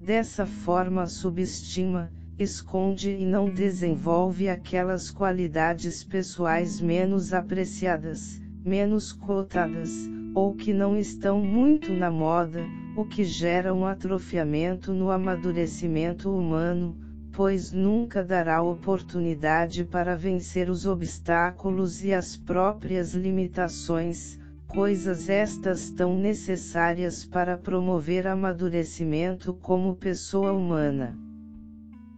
Dessa 0.00 0.46
forma 0.46 1.06
subestima, 1.06 2.10
esconde 2.38 3.10
e 3.10 3.26
não 3.26 3.48
desenvolve 3.48 4.48
aquelas 4.48 5.10
qualidades 5.10 6.02
pessoais 6.02 6.80
menos 6.80 7.34
apreciadas, 7.34 8.40
menos 8.64 9.12
cotadas, 9.12 10.08
ou 10.34 10.54
que 10.54 10.72
não 10.72 10.96
estão 10.96 11.40
muito 11.40 11.92
na 11.92 12.10
moda, 12.10 12.64
o 12.94 13.06
que 13.06 13.24
gera 13.24 13.72
um 13.72 13.86
atrofiamento 13.86 14.92
no 14.92 15.10
amadurecimento 15.10 16.30
humano, 16.30 16.94
pois 17.32 17.72
nunca 17.72 18.22
dará 18.22 18.62
oportunidade 18.62 19.84
para 19.84 20.14
vencer 20.14 20.68
os 20.68 20.84
obstáculos 20.84 22.04
e 22.04 22.12
as 22.12 22.36
próprias 22.36 23.14
limitações, 23.14 24.38
coisas 24.68 25.30
estas 25.30 25.90
tão 25.90 26.18
necessárias 26.18 27.24
para 27.24 27.56
promover 27.56 28.26
amadurecimento 28.26 29.54
como 29.54 29.96
pessoa 29.96 30.52
humana. 30.52 31.16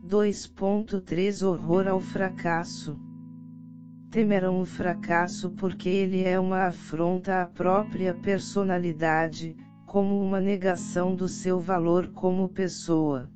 2.3 0.04 1.46
Horror 1.46 1.86
ao 1.86 2.00
fracasso. 2.00 2.98
Temerão 4.10 4.60
o 4.60 4.64
fracasso 4.64 5.50
porque 5.50 5.88
ele 5.88 6.24
é 6.24 6.38
uma 6.38 6.66
afronta 6.66 7.42
à 7.42 7.46
própria 7.46 8.12
personalidade, 8.12 9.56
como 9.94 10.20
uma 10.20 10.40
negação 10.40 11.14
do 11.14 11.28
seu 11.28 11.60
valor 11.60 12.08
como 12.08 12.48
pessoa. 12.48 13.30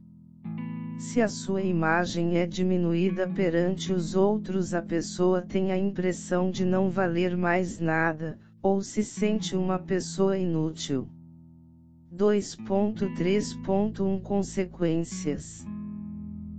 Se 0.98 1.22
a 1.22 1.28
sua 1.28 1.62
imagem 1.62 2.36
é 2.36 2.46
diminuída 2.46 3.28
perante 3.28 3.92
os 3.92 4.16
outros, 4.16 4.74
a 4.74 4.82
pessoa 4.82 5.40
tem 5.40 5.70
a 5.70 5.78
impressão 5.78 6.50
de 6.50 6.64
não 6.64 6.90
valer 6.90 7.36
mais 7.36 7.78
nada, 7.78 8.40
ou 8.60 8.82
se 8.82 9.04
sente 9.04 9.54
uma 9.54 9.78
pessoa 9.78 10.36
inútil. 10.36 11.08
2.3.1 12.12 14.20
Consequências: 14.20 15.64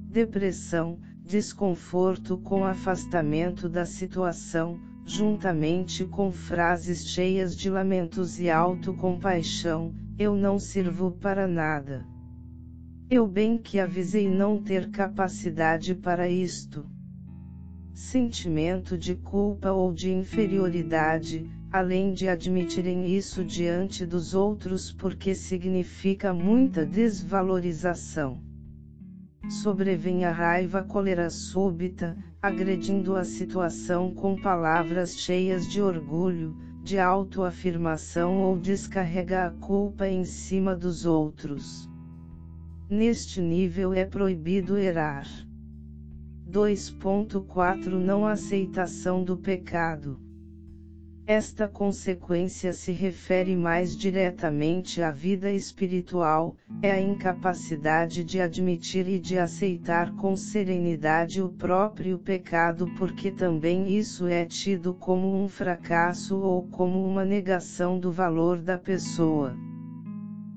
Depressão, 0.10 0.98
desconforto 1.25 2.38
com 2.38 2.63
afastamento 2.63 3.68
da 3.68 3.86
situação, 3.86 4.79
juntamente 5.09 6.05
com 6.05 6.31
frases 6.31 7.07
cheias 7.07 7.57
de 7.57 7.67
lamentos 7.67 8.39
e 8.39 8.47
autocompaixão: 8.47 9.91
Eu 10.19 10.35
não 10.35 10.59
sirvo 10.59 11.09
para 11.11 11.47
nada. 11.47 12.05
Eu 13.09 13.25
bem 13.25 13.57
que 13.57 13.79
avisei 13.79 14.29
não 14.29 14.61
ter 14.61 14.91
capacidade 14.91 15.95
para 15.95 16.29
isto. 16.29 16.85
Sentimento 17.91 18.95
de 18.95 19.15
culpa 19.15 19.71
ou 19.71 19.91
de 19.91 20.13
inferioridade, 20.13 21.49
além 21.71 22.13
de 22.13 22.29
admitirem 22.29 23.07
isso 23.07 23.43
diante 23.43 24.05
dos 24.05 24.35
outros 24.35 24.91
porque 24.93 25.33
significa 25.33 26.31
muita 26.31 26.85
desvalorização. 26.85 28.49
Sobrevém 29.50 30.25
a 30.25 30.32
raiva 30.32 30.84
cólera 30.84 31.27
súbita, 31.32 32.15
agredindo 32.39 33.15
a 33.15 33.24
situação 33.24 34.13
com 34.13 34.39
palavras 34.39 35.18
cheias 35.18 35.68
de 35.68 35.82
orgulho, 35.82 36.56
de 36.84 37.00
autoafirmação 37.00 38.44
ou 38.44 38.60
descarrega 38.60 39.48
a 39.48 39.50
culpa 39.50 40.08
em 40.08 40.24
cima 40.24 40.75
dos 40.75 41.03
outros. 41.03 41.89
Neste 42.88 43.41
nível 43.41 43.91
é 43.91 44.06
proibido 44.06 44.77
errar. 44.77 45.27
2.4 46.48 47.88
Não 47.88 48.27
aceitação 48.27 49.24
do 49.24 49.36
pecado. 49.36 50.28
Esta 51.29 51.67
consequência 51.67 52.74
se 52.74 52.91
refere 52.91 53.55
mais 53.55 53.95
diretamente 53.95 55.00
à 55.00 55.12
vida 55.12 55.51
espiritual, 55.51 56.55
é 56.81 56.89
a 56.89 57.00
incapacidade 57.00 58.24
de 58.24 58.41
admitir 58.41 59.07
e 59.07 59.19
de 59.19 59.38
aceitar 59.38 60.11
com 60.15 60.35
serenidade 60.35 61.39
o 61.39 61.50
próprio 61.50 62.18
pecado, 62.18 62.89
porque 62.98 63.29
também 63.29 63.96
isso 63.96 64.25
é 64.25 64.44
tido 64.44 64.92
como 64.96 65.39
um 65.39 65.48
fracasso 65.48 66.35
ou 66.35 66.63
como 66.63 67.05
uma 67.05 67.24
negação 67.24 68.00
do 68.00 68.11
valor 68.11 68.57
da 68.57 68.79
pessoa. 68.79 69.55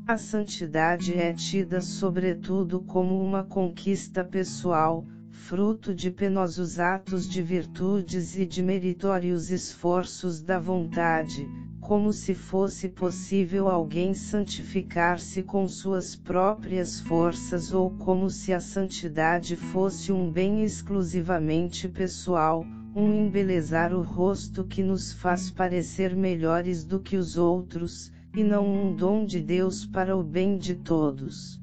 A 0.06 0.16
santidade 0.16 1.12
é 1.12 1.35
tida 1.35 1.82
sobretudo 1.82 2.80
como 2.80 3.22
uma 3.22 3.44
conquista 3.44 4.24
pessoal, 4.24 5.04
fruto 5.42 5.92
de 5.92 6.09
penosos 6.09 6.78
atos 6.78 7.28
de 7.28 7.42
virtudes 7.42 8.38
e 8.38 8.46
de 8.46 8.62
meritórios 8.62 9.50
esforços 9.50 10.40
da 10.40 10.57
vontade, 10.57 11.48
como 11.81 12.12
se 12.12 12.33
fosse 12.33 12.88
possível 12.88 13.68
alguém 13.68 14.14
santificar-se 14.14 15.42
com 15.42 15.66
suas 15.66 16.14
próprias 16.14 17.00
forças 17.00 17.74
ou 17.74 17.90
como 17.90 18.31
se 18.31 18.52
a 18.52 18.61
santidade 18.61 19.57
fosse 19.57 20.12
um 20.12 20.31
bem 20.31 20.62
exclusivamente 20.62 21.88
pessoal, 21.88 22.64
um 22.94 23.26
embelezar 23.26 23.92
o 23.92 24.00
rosto 24.00 24.64
que 24.64 24.83
nos 24.83 25.12
faz 25.12 25.50
parecer 25.50 26.14
melhores 26.14 26.85
do 26.85 27.00
que 27.00 27.16
os 27.16 27.37
outros 27.37 28.12
e 28.33 28.44
não 28.44 28.64
um 28.64 28.94
dom 28.94 29.26
de 29.26 29.40
Deus 29.40 29.85
para 29.85 30.16
o 30.16 30.22
bem 30.22 30.57
de 30.57 30.76
todos. 30.76 31.62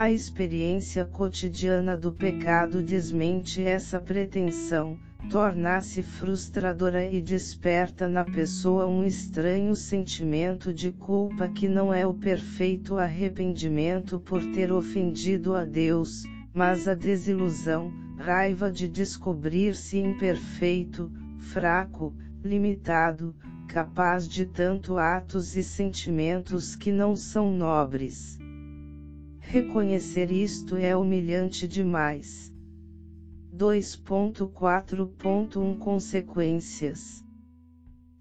A 0.00 0.10
experiência 0.10 1.04
cotidiana 1.04 1.94
do 1.94 2.10
pecado 2.10 2.82
desmente 2.82 3.62
essa 3.62 4.00
pretensão, 4.00 4.98
torna-se 5.30 6.02
frustradora 6.02 7.04
e 7.04 7.20
desperta 7.20 8.08
na 8.08 8.24
pessoa 8.24 8.86
um 8.86 9.04
estranho 9.04 9.76
sentimento 9.76 10.72
de 10.72 10.90
culpa 10.90 11.48
que 11.48 11.68
não 11.68 11.92
é 11.92 12.06
o 12.06 12.14
perfeito 12.14 12.96
arrependimento 12.96 14.18
por 14.18 14.42
ter 14.52 14.72
ofendido 14.72 15.54
a 15.54 15.66
Deus, 15.66 16.22
mas 16.54 16.88
a 16.88 16.94
desilusão, 16.94 17.92
raiva 18.16 18.72
de 18.72 18.88
descobrir-se 18.88 19.98
imperfeito, 19.98 21.12
fraco, 21.36 22.14
limitado, 22.42 23.36
capaz 23.68 24.26
de 24.26 24.46
tanto 24.46 24.96
atos 24.96 25.58
e 25.58 25.62
sentimentos 25.62 26.74
que 26.74 26.90
não 26.90 27.14
são 27.14 27.52
nobres. 27.52 28.39
Reconhecer 29.52 30.30
isto 30.30 30.76
é 30.76 30.96
humilhante 30.96 31.66
demais. 31.66 32.54
2.4.1 33.52 35.76
Consequências 35.76 37.24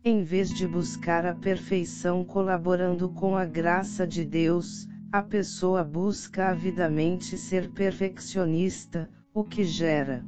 Em 0.04 0.24
vez 0.24 0.50
de 0.50 0.68
buscar 0.68 1.28
a 1.28 1.36
perfeição 1.36 2.26
colaborando 2.26 3.08
com 3.10 3.38
a 3.38 3.46
graça 3.46 4.08
de 4.08 4.26
Deus, 4.26 4.88
a 5.12 5.22
pessoa 5.22 5.84
busca 5.84 6.50
avidamente 6.50 7.38
ser 7.38 7.70
perfeccionista, 7.74 9.08
o 9.32 9.44
que 9.44 9.64
gera 9.64 10.26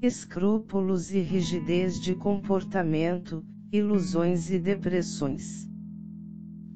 escrúpulos 0.00 1.12
e 1.12 1.20
rigidez 1.20 2.00
de 2.00 2.14
comportamento, 2.14 3.44
ilusões 3.70 4.50
e 4.50 4.58
depressões. 4.58 5.69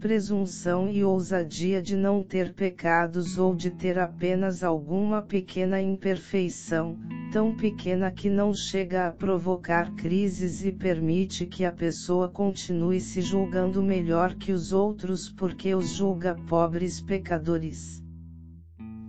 Presunção 0.04 0.90
e 0.90 1.02
ousadia 1.02 1.80
de 1.80 1.96
não 1.96 2.22
ter 2.22 2.52
pecados 2.52 3.38
ou 3.38 3.54
de 3.54 3.70
ter 3.70 3.98
apenas 3.98 4.62
alguma 4.62 5.22
pequena 5.22 5.80
imperfeição, 5.80 6.98
tão 7.32 7.56
pequena 7.56 8.10
que 8.10 8.28
não 8.28 8.52
chega 8.52 9.08
a 9.08 9.12
provocar 9.12 9.90
crises 9.94 10.62
e 10.62 10.70
permite 10.70 11.46
que 11.46 11.64
a 11.64 11.72
pessoa 11.72 12.28
continue 12.28 13.00
se 13.00 13.22
julgando 13.22 13.82
melhor 13.82 14.34
que 14.34 14.52
os 14.52 14.74
outros 14.74 15.30
porque 15.30 15.74
os 15.74 15.88
julga 15.94 16.34
pobres 16.50 17.00
pecadores. 17.00 18.02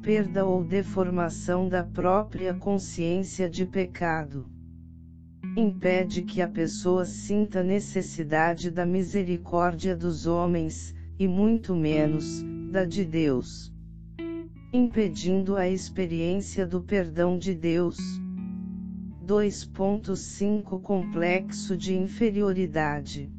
Perda 0.02 0.46
ou 0.46 0.64
deformação 0.64 1.68
da 1.68 1.84
própria 1.84 2.54
consciência 2.54 3.50
de 3.50 3.66
pecado 3.66 4.55
impede 5.56 6.22
que 6.22 6.42
a 6.42 6.48
pessoa 6.48 7.06
sinta 7.06 7.64
necessidade 7.64 8.70
da 8.70 8.86
misericórdia 8.86 9.96
dos 9.96 10.28
homens, 10.28 10.94
e 11.18 11.28
muito 11.28 11.74
menos, 11.74 12.44
da 12.72 12.84
de 12.84 13.06
Deus. 13.06 13.74
Impedindo 14.74 15.56
a 15.56 15.70
experiência 15.70 16.68
do 16.68 16.82
perdão 16.82 17.38
de 17.38 17.56
Deus. 17.56 17.98
2.5 19.26 20.82
Complexo 20.82 21.78
de 21.78 21.96
inferioridade. 21.96 23.32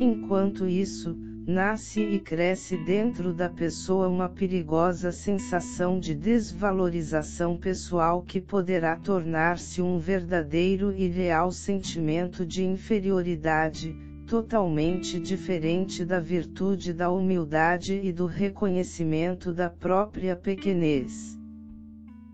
Enquanto 0.00 0.66
isso, 0.66 1.18
nasce 1.48 2.02
e 2.02 2.20
cresce 2.20 2.76
dentro 2.76 3.32
da 3.32 3.48
pessoa 3.48 4.06
uma 4.06 4.28
perigosa 4.28 5.10
sensação 5.10 5.98
de 5.98 6.14
desvalorização 6.14 7.56
pessoal 7.56 8.20
que 8.20 8.38
poderá 8.38 8.96
tornar-se 8.96 9.80
um 9.80 9.98
verdadeiro 9.98 10.94
e 10.94 11.08
real 11.08 11.50
sentimento 11.50 12.44
de 12.44 12.62
inferioridade, 12.62 13.96
totalmente 14.26 15.18
diferente 15.18 16.04
da 16.04 16.20
virtude 16.20 16.92
da 16.92 17.10
humildade 17.10 17.98
e 18.04 18.12
do 18.12 18.26
reconhecimento 18.26 19.50
da 19.50 19.70
própria 19.70 20.36
pequenez. 20.36 21.37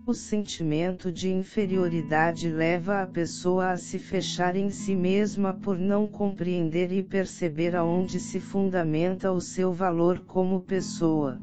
O 0.07 0.13
sentimento 0.13 1.11
de 1.11 1.33
inferioridade 1.33 2.47
leva 2.47 3.01
a 3.01 3.07
pessoa 3.07 3.71
a 3.71 3.77
se 3.77 3.97
fechar 3.97 4.55
em 4.55 4.69
si 4.69 4.95
mesma 4.95 5.51
por 5.51 5.79
não 5.79 6.05
compreender 6.05 6.91
e 6.91 7.01
perceber 7.01 7.75
aonde 7.75 8.19
se 8.19 8.39
fundamenta 8.39 9.31
o 9.31 9.41
seu 9.41 9.73
valor 9.73 10.19
como 10.19 10.61
pessoa. 10.61 11.41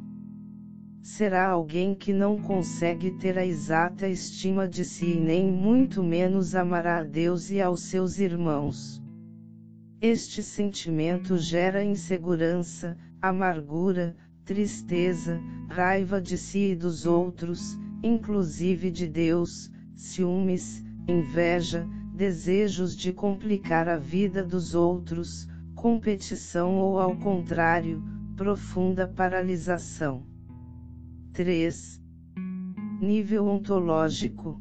será 1.02 1.48
alguém 1.48 1.92
que 1.92 2.12
não 2.12 2.38
consegue 2.40 3.10
ter 3.18 3.36
a 3.36 3.44
exata 3.44 4.06
estima 4.06 4.68
de 4.68 4.84
si 4.84 5.16
e 5.16 5.20
nem 5.20 5.50
muito 5.50 6.00
menos 6.00 6.54
amará 6.54 6.98
a 6.98 7.02
Deus 7.02 7.50
e 7.50 7.60
aos 7.60 7.82
seus 7.82 8.20
irmãos. 8.20 9.02
Este 10.00 10.40
sentimento 10.40 11.36
gera 11.36 11.82
insegurança, 11.82 12.96
amargura, 13.20 14.14
tristeza, 14.44 15.40
raiva 15.68 16.20
de 16.20 16.38
si 16.38 16.70
e 16.70 16.76
dos 16.76 17.06
outros, 17.06 17.76
inclusive 18.02 18.90
de 18.90 19.06
Deus, 19.06 19.70
ciúmes, 19.94 20.84
inveja, 21.08 21.86
desejos 22.14 22.96
de 22.96 23.12
complicar 23.12 23.88
a 23.88 23.96
vida 23.96 24.42
dos 24.42 24.74
outros, 24.74 25.48
competição 25.74 26.76
ou 26.76 26.98
ao 26.98 27.16
contrário, 27.16 28.02
profunda 28.36 29.06
paralisação. 29.06 30.26
3. 31.32 32.00
Nível 33.00 33.46
ontológico. 33.46 34.60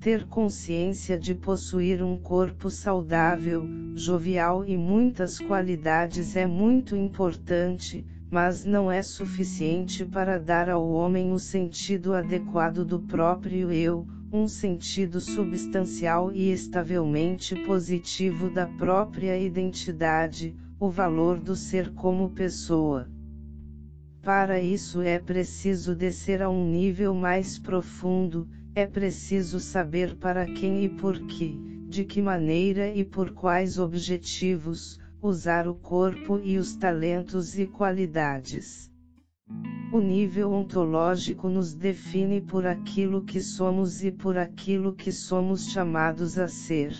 Ter 0.00 0.26
consciência 0.26 1.18
de 1.18 1.34
possuir 1.34 2.02
um 2.02 2.16
corpo 2.16 2.70
saudável, 2.70 3.68
jovial 3.94 4.64
e 4.64 4.76
muitas 4.76 5.38
qualidades 5.38 6.34
é 6.34 6.46
muito 6.46 6.96
importante, 6.96 8.06
mas 8.30 8.64
não 8.64 8.90
é 8.90 9.02
suficiente 9.02 10.04
para 10.04 10.38
dar 10.38 10.70
ao 10.70 10.88
homem 10.88 11.32
o 11.32 11.38
sentido 11.38 12.14
adequado 12.14 12.84
do 12.84 13.00
próprio 13.00 13.72
eu, 13.72 14.06
um 14.32 14.46
sentido 14.46 15.20
substancial 15.20 16.32
e 16.32 16.52
estavelmente 16.52 17.56
positivo 17.66 18.48
da 18.48 18.66
própria 18.66 19.36
identidade, 19.36 20.54
o 20.78 20.88
valor 20.88 21.40
do 21.40 21.56
ser 21.56 21.92
como 21.92 22.30
pessoa. 22.30 23.08
Para 24.22 24.60
isso 24.60 25.00
é 25.00 25.18
preciso 25.18 25.96
descer 25.96 26.40
a 26.40 26.48
um 26.48 26.70
nível 26.70 27.12
mais 27.12 27.58
profundo, 27.58 28.46
é 28.74 28.86
preciso 28.86 29.58
saber 29.58 30.14
para 30.14 30.46
quem 30.46 30.84
e 30.84 30.88
por 30.88 31.18
que, 31.26 31.58
de 31.88 32.04
que 32.04 32.22
maneira 32.22 32.94
e 32.94 33.04
por 33.04 33.32
quais 33.32 33.76
objetivos, 33.78 34.99
usar 35.22 35.68
o 35.68 35.74
corpo 35.74 36.40
e 36.42 36.56
os 36.56 36.74
talentos 36.76 37.58
e 37.58 37.66
qualidades. 37.66 38.90
O 39.92 40.00
nível 40.00 40.52
ontológico 40.52 41.48
nos 41.48 41.74
define 41.74 42.40
por 42.40 42.66
aquilo 42.66 43.22
que 43.24 43.40
somos 43.40 44.04
e 44.04 44.10
por 44.10 44.38
aquilo 44.38 44.94
que 44.94 45.10
somos 45.10 45.70
chamados 45.70 46.38
a 46.38 46.46
ser. 46.46 46.96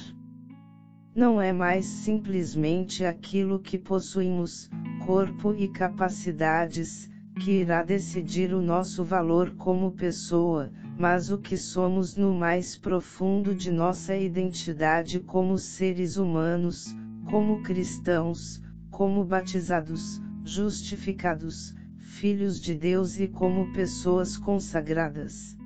Não 1.15 1.41
é 1.41 1.53
mais 1.53 1.87
simplesmente 1.87 3.05
aquilo 3.05 3.61
que 3.61 3.79
possuímos, 3.79 4.69
corpo 5.07 5.55
e 5.55 5.69
capacidades, 5.69 7.09
que 7.41 7.53
irá 7.53 7.83
decidir 7.83 8.53
o 8.53 8.61
nosso 8.61 9.03
valor 9.03 9.55
como 9.57 9.93
pessoa, 9.93 10.71
mas 10.99 11.31
o 11.31 11.39
que 11.39 11.57
somos 11.57 12.17
no 12.17 12.35
mais 12.35 12.77
profundo 12.77 13.55
de 13.55 13.71
nossa 13.71 14.17
identidade 14.17 15.21
como 15.21 15.57
seres 15.57 16.17
humanos, 16.17 16.95
como 17.31 17.63
cristãos, 17.63 18.61
como 18.91 19.25
batizados, 19.25 20.21
justificados, 20.45 21.73
filhos 22.01 22.61
de 22.61 22.75
Deus 22.75 23.21
e 23.21 23.29
como 23.29 23.73
pessoas 23.73 24.37
consagradas. 24.37 25.57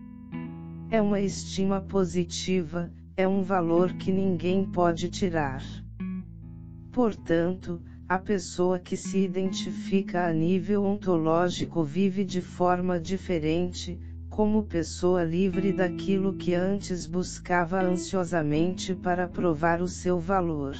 É 0.90 1.00
uma 1.00 1.20
estima 1.20 1.80
positiva, 1.80 2.92
é 3.16 3.26
um 3.26 3.40
valor 3.40 3.94
que 3.94 4.12
ninguém 4.12 4.66
pode 4.66 5.08
tirar. 5.08 5.64
Portanto, 6.92 7.80
a 8.06 8.18
pessoa 8.18 8.78
que 8.78 8.94
se 8.94 9.20
identifica 9.20 10.26
a 10.26 10.32
nível 10.34 10.84
ontológico 10.84 11.82
vive 11.82 12.24
de 12.24 12.42
forma 12.42 13.00
diferente, 13.00 13.98
como 14.28 14.64
pessoa 14.64 15.24
livre 15.24 15.72
daquilo 15.72 16.34
que 16.34 16.52
antes 16.52 17.06
buscava 17.06 17.80
ansiosamente 17.80 18.94
para 18.94 19.26
provar 19.26 19.80
o 19.80 19.88
seu 19.88 20.20
valor. 20.20 20.76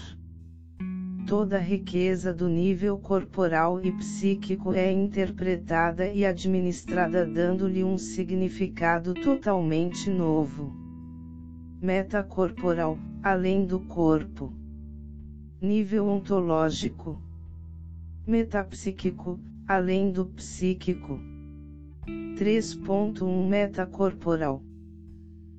Toda 1.27 1.59
riqueza 1.59 2.35
do 2.35 2.51
nível 2.51 2.99
corporal 2.99 3.81
e 3.83 3.91
psíquico 3.93 4.75
é 4.75 4.93
interpretada 4.93 6.07
e 6.07 6.23
administrada 6.23 7.25
dando-lhe 7.25 7.83
um 7.83 7.97
significado 7.97 9.15
totalmente 9.15 10.11
novo. 10.11 10.71
Metacorporal, 11.81 12.99
além 13.23 13.65
do 13.65 13.81
corpo. 13.81 14.53
Nível 15.63 16.09
ontológico. 16.09 17.19
Metapsíquico, 18.27 19.41
além 19.67 20.13
do 20.13 20.27
psíquico. 20.27 21.19
3.1 22.37 23.49
Metacorporal 23.49 24.63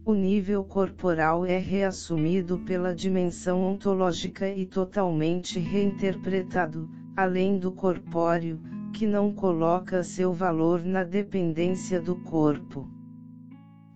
o 0.05 0.13
nível 0.13 0.63
corporal 0.63 1.47
é 1.47 1.57
reassumido 1.57 2.59
pela 2.59 2.93
dimensão 2.93 3.63
ontológica 3.63 4.47
e 4.47 4.63
totalmente 4.63 5.57
reinterpretado, 5.57 6.87
além 7.17 7.57
do 7.57 7.71
corpóreo, 7.71 8.61
que 8.93 9.07
não 9.07 9.33
coloca 9.33 10.03
seu 10.03 10.31
valor 10.31 10.85
na 10.85 11.03
dependência 11.03 11.99
do 11.99 12.15
corpo. 12.17 12.87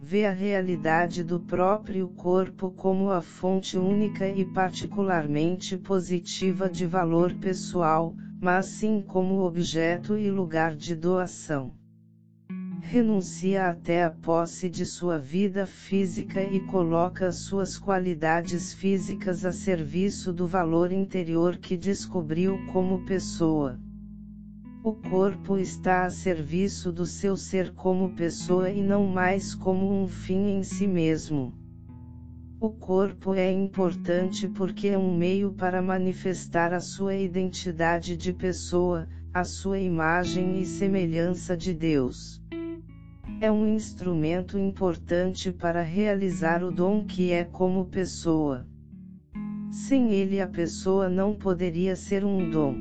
Vê 0.02 0.26
a 0.26 0.32
realidade 0.32 1.24
do 1.24 1.40
próprio 1.40 2.08
corpo 2.08 2.72
como 2.72 3.12
a 3.12 3.22
fonte 3.22 3.78
única 3.78 4.28
e 4.28 4.44
particularmente 4.44 5.78
positiva 5.78 6.68
de 6.68 6.88
valor 6.88 7.36
pessoal, 7.36 8.16
mas 8.42 8.66
sim 8.66 9.04
como 9.06 9.44
objeto 9.44 10.18
e 10.18 10.32
lugar 10.32 10.76
de 10.76 10.96
doação 10.96 11.79
renuncia 12.90 13.68
até 13.68 14.04
a 14.04 14.10
posse 14.10 14.68
de 14.68 14.84
sua 14.84 15.20
vida 15.20 15.68
física 15.68 16.42
e 16.42 16.60
coloca 16.60 17.32
suas 17.32 17.78
qualidades 17.78 18.74
físicas 18.74 19.46
a 19.46 19.52
serviço 19.52 20.34
do 20.34 20.48
valor 20.48 20.92
interior 20.92 21.58
que 21.58 21.78
descobriu 21.78 22.58
como 22.74 23.06
pessoa. 23.06 23.80
O 24.84 24.94
corpo 24.94 25.60
está 25.60 26.06
a 26.06 26.10
serviço 26.10 26.92
do 26.92 27.06
seu 27.06 27.38
ser 27.38 27.76
como 27.76 28.16
pessoa 28.16 28.72
e 28.72 28.82
não 28.82 29.06
mais 29.06 29.54
como 29.54 30.02
um 30.02 30.08
fim 30.08 30.58
em 30.58 30.64
si 30.64 30.88
mesmo. 30.88 31.54
O 32.60 32.72
corpo 32.72 33.36
é 33.36 33.52
importante 33.52 34.48
porque 34.48 34.88
é 34.88 34.98
um 34.98 35.16
meio 35.16 35.54
para 35.54 35.80
manifestar 35.80 36.74
a 36.74 36.80
sua 36.80 37.14
identidade 37.14 38.18
de 38.18 38.34
pessoa, 38.34 39.08
a 39.32 39.44
sua 39.44 39.78
imagem 39.78 40.60
e 40.60 40.66
semelhança 40.66 41.56
de 41.56 41.72
Deus 41.72 42.42
é 43.42 43.50
um 43.50 43.74
instrumento 43.74 44.58
importante 44.58 45.50
para 45.50 45.82
realizar 45.82 46.62
o 46.62 46.70
dom 46.70 47.06
que 47.06 47.32
é 47.32 47.46
como 47.46 47.86
pessoa. 47.86 48.68
Sem 49.72 50.12
ele 50.12 50.42
a 50.42 50.48
pessoa 50.48 51.08
não 51.08 51.34
poderia 51.34 51.96
ser 51.96 52.26
um 52.26 52.50
dom. 52.50 52.76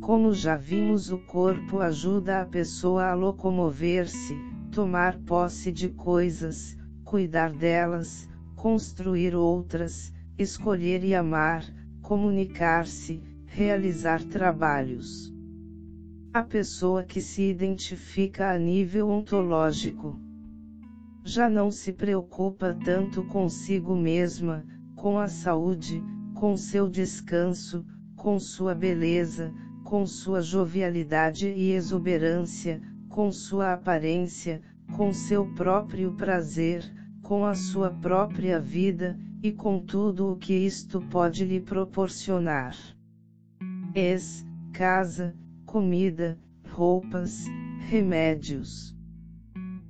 Como 0.00 0.32
já 0.32 0.56
vimos, 0.56 1.10
o 1.10 1.18
corpo 1.18 1.80
ajuda 1.80 2.40
a 2.40 2.46
pessoa 2.46 3.10
a 3.10 3.14
locomover-se, 3.14 4.34
tomar 4.72 5.18
posse 5.18 5.70
de 5.70 5.90
coisas, 5.90 6.76
cuidar 7.04 7.52
delas, 7.52 8.26
construir 8.56 9.34
outras, 9.34 10.10
escolher 10.38 11.04
e 11.04 11.14
amar, 11.14 11.64
comunicar-se, 12.00 13.22
realizar 13.46 14.22
trabalhos 14.24 15.33
a 16.34 16.42
pessoa 16.42 17.04
que 17.04 17.20
se 17.20 17.42
identifica 17.42 18.50
a 18.50 18.58
nível 18.58 19.08
ontológico. 19.08 20.18
Já 21.22 21.48
não 21.48 21.70
se 21.70 21.92
preocupa 21.92 22.76
tanto 22.84 23.22
consigo 23.26 23.94
mesma, 23.94 24.66
com 24.96 25.16
a 25.16 25.28
saúde, 25.28 26.02
com 26.34 26.56
seu 26.56 26.88
descanso, 26.88 27.86
com 28.16 28.40
sua 28.40 28.74
beleza, 28.74 29.54
com 29.84 30.04
sua 30.04 30.42
jovialidade 30.42 31.46
e 31.46 31.70
exuberância, 31.70 32.82
com 33.08 33.30
sua 33.30 33.72
aparência, 33.72 34.60
com 34.96 35.12
seu 35.12 35.46
próprio 35.54 36.14
prazer, 36.14 36.82
com 37.22 37.46
a 37.46 37.54
sua 37.54 37.90
própria 37.90 38.58
vida, 38.58 39.16
e 39.40 39.52
com 39.52 39.78
tudo 39.78 40.32
o 40.32 40.36
que 40.36 40.52
isto 40.52 41.00
pode 41.00 41.44
lhe 41.44 41.60
proporcionar. 41.60 42.76
Es, 43.94 44.44
casa, 44.72 45.32
comida, 45.74 46.38
roupas, 46.70 47.46
remédios. 47.88 48.94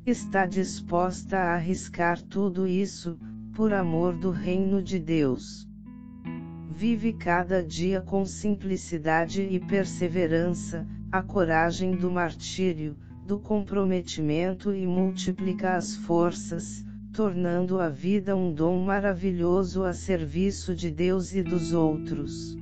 Está 0.06 0.46
disposta 0.46 1.36
a 1.36 1.56
arriscar 1.56 2.22
tudo 2.22 2.66
isso, 2.66 3.18
por 3.54 3.70
amor 3.70 4.16
do 4.16 4.30
reino 4.30 4.82
de 4.82 4.98
Deus. 4.98 5.68
Vive 6.74 7.12
cada 7.12 7.62
dia 7.62 8.00
com 8.00 8.24
simplicidade 8.24 9.42
e 9.42 9.60
perseverança, 9.60 10.88
a 11.12 11.22
coragem 11.22 11.94
do 11.94 12.10
martírio, 12.10 12.96
do 13.26 13.38
comprometimento 13.38 14.74
e 14.74 14.86
multiplica 14.86 15.76
as 15.76 15.94
forças, 15.94 16.82
tornando 17.12 17.78
a 17.78 17.90
vida 17.90 18.34
um 18.34 18.54
dom 18.54 18.82
maravilhoso 18.82 19.84
a 19.84 19.92
serviço 19.92 20.74
de 20.74 20.90
Deus 20.90 21.34
e 21.34 21.42
dos 21.42 21.74
outros 21.74 22.56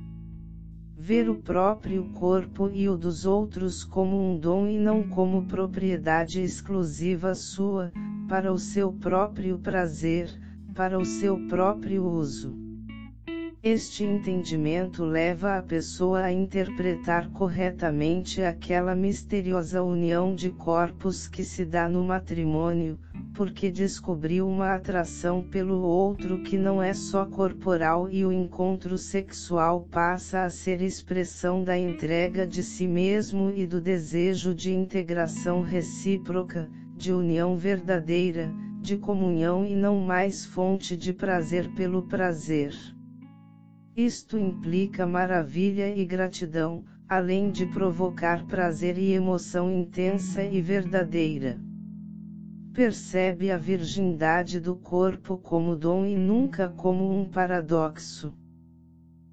ver 1.05 1.29
o 1.29 1.35
próprio 1.35 2.05
corpo 2.13 2.69
e 2.73 2.87
o 2.87 2.95
dos 2.95 3.25
outros 3.25 3.83
como 3.83 4.17
um 4.17 4.39
dom 4.39 4.69
e 4.69 4.79
não 4.79 5.03
como 5.03 5.43
propriedade 5.43 6.41
exclusiva 6.41 7.35
sua, 7.35 7.91
para 8.29 8.53
o 8.53 8.57
seu 8.57 8.89
próprio 8.89 9.59
prazer, 9.59 10.29
para 10.73 10.97
o 10.97 11.03
seu 11.03 11.37
próprio 11.49 12.05
uso. 12.05 12.57
Este 13.61 14.05
entendimento 14.05 15.03
leva 15.03 15.57
a 15.57 15.61
pessoa 15.61 16.21
a 16.21 16.31
interpretar 16.31 17.29
corretamente 17.31 18.41
aquela 18.41 18.95
misteriosa 18.95 19.83
união 19.83 20.33
de 20.33 20.51
corpos 20.51 21.27
que 21.27 21.43
se 21.43 21.65
dá 21.65 21.89
no 21.89 22.01
matrimônio, 22.05 22.97
porque 23.33 23.71
descobriu 23.71 24.47
uma 24.47 24.75
atração 24.75 25.41
pelo 25.41 25.81
outro 25.81 26.43
que 26.43 26.55
não 26.55 26.81
é 26.81 26.93
só 26.93 27.25
corporal 27.25 28.07
e 28.09 28.23
o 28.23 28.31
encontro 28.31 28.97
sexual 28.97 29.87
passa 29.89 30.43
a 30.43 30.49
ser 30.49 30.81
expressão 30.81 31.63
da 31.63 31.77
entrega 31.77 32.45
de 32.45 32.61
si 32.61 32.87
mesmo 32.87 33.49
e 33.49 33.65
do 33.65 33.81
desejo 33.81 34.53
de 34.53 34.71
integração 34.71 35.61
recíproca, 35.61 36.69
de 36.95 37.11
união 37.11 37.57
verdadeira, 37.57 38.51
de 38.79 38.97
comunhão 38.97 39.65
e 39.65 39.75
não 39.75 39.99
mais 39.99 40.45
fonte 40.45 40.95
de 40.95 41.11
prazer 41.11 41.73
pelo 41.73 42.03
prazer. 42.03 42.75
Isto 43.95 44.37
implica 44.37 45.07
maravilha 45.07 45.95
e 45.95 46.05
gratidão, 46.05 46.83
além 47.09 47.49
de 47.49 47.65
provocar 47.65 48.45
prazer 48.45 48.97
e 48.97 49.11
emoção 49.11 49.71
intensa 49.71 50.43
e 50.43 50.61
verdadeira. 50.61 51.59
Percebe 52.73 53.51
a 53.51 53.57
virgindade 53.57 54.59
do 54.59 54.75
corpo 54.75 55.37
como 55.37 55.75
dom 55.75 56.07
e 56.07 56.17
nunca 56.17 56.69
como 56.69 57.07
um 57.07 57.23
paradoxo. 57.23 58.33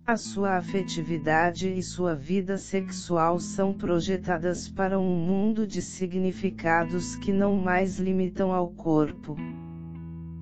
A 0.07 0.15
sua 0.15 0.59
afetividade 0.59 1.67
e 1.73 1.83
sua 1.83 2.15
vida 2.15 2.59
sexual 2.59 3.41
são 3.41 3.73
projetadas 3.73 4.69
para 4.69 5.01
um 5.01 5.17
mundo 5.17 5.67
de 5.67 5.81
significados 5.81 7.17
que 7.17 7.33
não 7.33 7.57
mais 7.57 7.99
limitam 7.99 8.53
ao 8.53 8.69
corpo. 8.69 9.37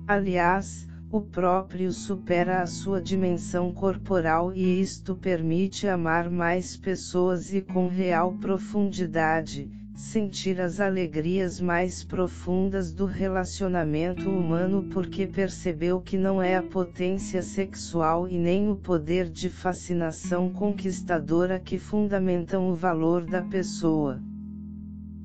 Aliás, 0.05 0.85
o 1.09 1.21
próprio 1.21 1.93
supera 1.93 2.61
a 2.61 2.67
sua 2.67 3.01
dimensão 3.01 3.71
corporal 3.71 4.53
e 4.53 4.81
isto 4.81 5.15
permite 5.15 5.87
amar 5.87 6.29
mais 6.29 6.75
pessoas 6.75 7.53
e 7.53 7.61
com 7.61 7.87
real 7.87 8.33
profundidade, 8.33 9.71
sentir 9.99 10.61
as 10.61 10.79
alegrias 10.79 11.59
mais 11.59 12.05
profundas 12.05 12.93
do 12.93 13.05
relacionamento 13.05 14.29
humano 14.29 14.87
porque 14.93 15.27
percebeu 15.27 15.99
que 15.99 16.17
não 16.17 16.41
é 16.41 16.55
a 16.55 16.63
potência 16.63 17.41
sexual 17.41 18.25
e 18.25 18.37
nem 18.37 18.69
o 18.69 18.77
poder 18.77 19.29
de 19.29 19.49
fascinação 19.49 20.49
conquistadora 20.51 21.59
que 21.59 21.77
fundamentam 21.77 22.71
o 22.71 22.75
valor 22.75 23.25
da 23.25 23.41
pessoa. 23.41 24.21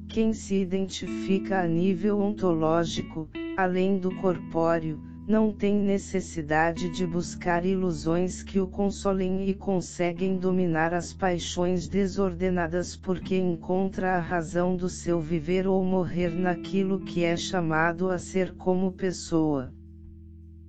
Quem 0.08 0.32
se 0.32 0.56
identifica 0.56 1.60
a 1.60 1.68
nível 1.68 2.18
ontológico, 2.18 3.28
além 3.56 3.96
do 3.96 4.12
corpóreo, 4.16 5.00
não 5.26 5.50
tem 5.50 5.74
necessidade 5.74 6.90
de 6.90 7.06
buscar 7.06 7.64
ilusões 7.64 8.42
que 8.42 8.60
o 8.60 8.66
consolem 8.66 9.48
e 9.48 9.54
conseguem 9.54 10.36
dominar 10.36 10.92
as 10.92 11.14
paixões 11.14 11.88
desordenadas 11.88 12.94
porque 12.94 13.34
encontra 13.34 14.16
a 14.16 14.20
razão 14.20 14.76
do 14.76 14.86
seu 14.86 15.22
viver 15.22 15.66
ou 15.66 15.82
morrer 15.82 16.28
naquilo 16.28 17.00
que 17.00 17.24
é 17.24 17.38
chamado 17.38 18.10
a 18.10 18.18
ser 18.18 18.54
como 18.54 18.92
pessoa. 18.92 19.72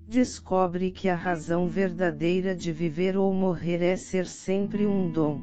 Descobre 0.07 0.89
que 0.89 1.09
a 1.09 1.15
razão 1.15 1.67
verdadeira 1.67 2.55
de 2.55 2.71
viver 2.71 3.17
ou 3.17 3.33
morrer 3.33 3.83
é 3.83 3.97
ser 3.97 4.25
sempre 4.25 4.85
um 4.85 5.11
dom. 5.11 5.41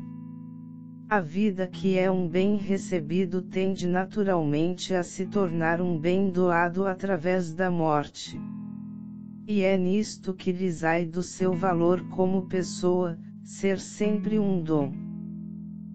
A 1.10 1.20
vida 1.20 1.66
que 1.66 1.98
é 1.98 2.10
um 2.10 2.26
bem 2.26 2.56
recebido 2.56 3.42
tende 3.42 3.86
naturalmente 3.86 4.94
a 4.94 5.02
se 5.02 5.26
tornar 5.26 5.82
um 5.82 5.98
bem 5.98 6.30
doado 6.30 6.86
através 6.86 7.52
da 7.52 7.70
morte. 7.70 8.40
E 9.54 9.60
é 9.60 9.76
nisto 9.76 10.32
que 10.32 10.50
risai 10.50 11.04
do 11.04 11.22
seu 11.22 11.52
valor 11.52 12.08
como 12.08 12.48
pessoa, 12.48 13.18
ser 13.44 13.78
sempre 13.78 14.38
um 14.38 14.62
dom. 14.62 14.94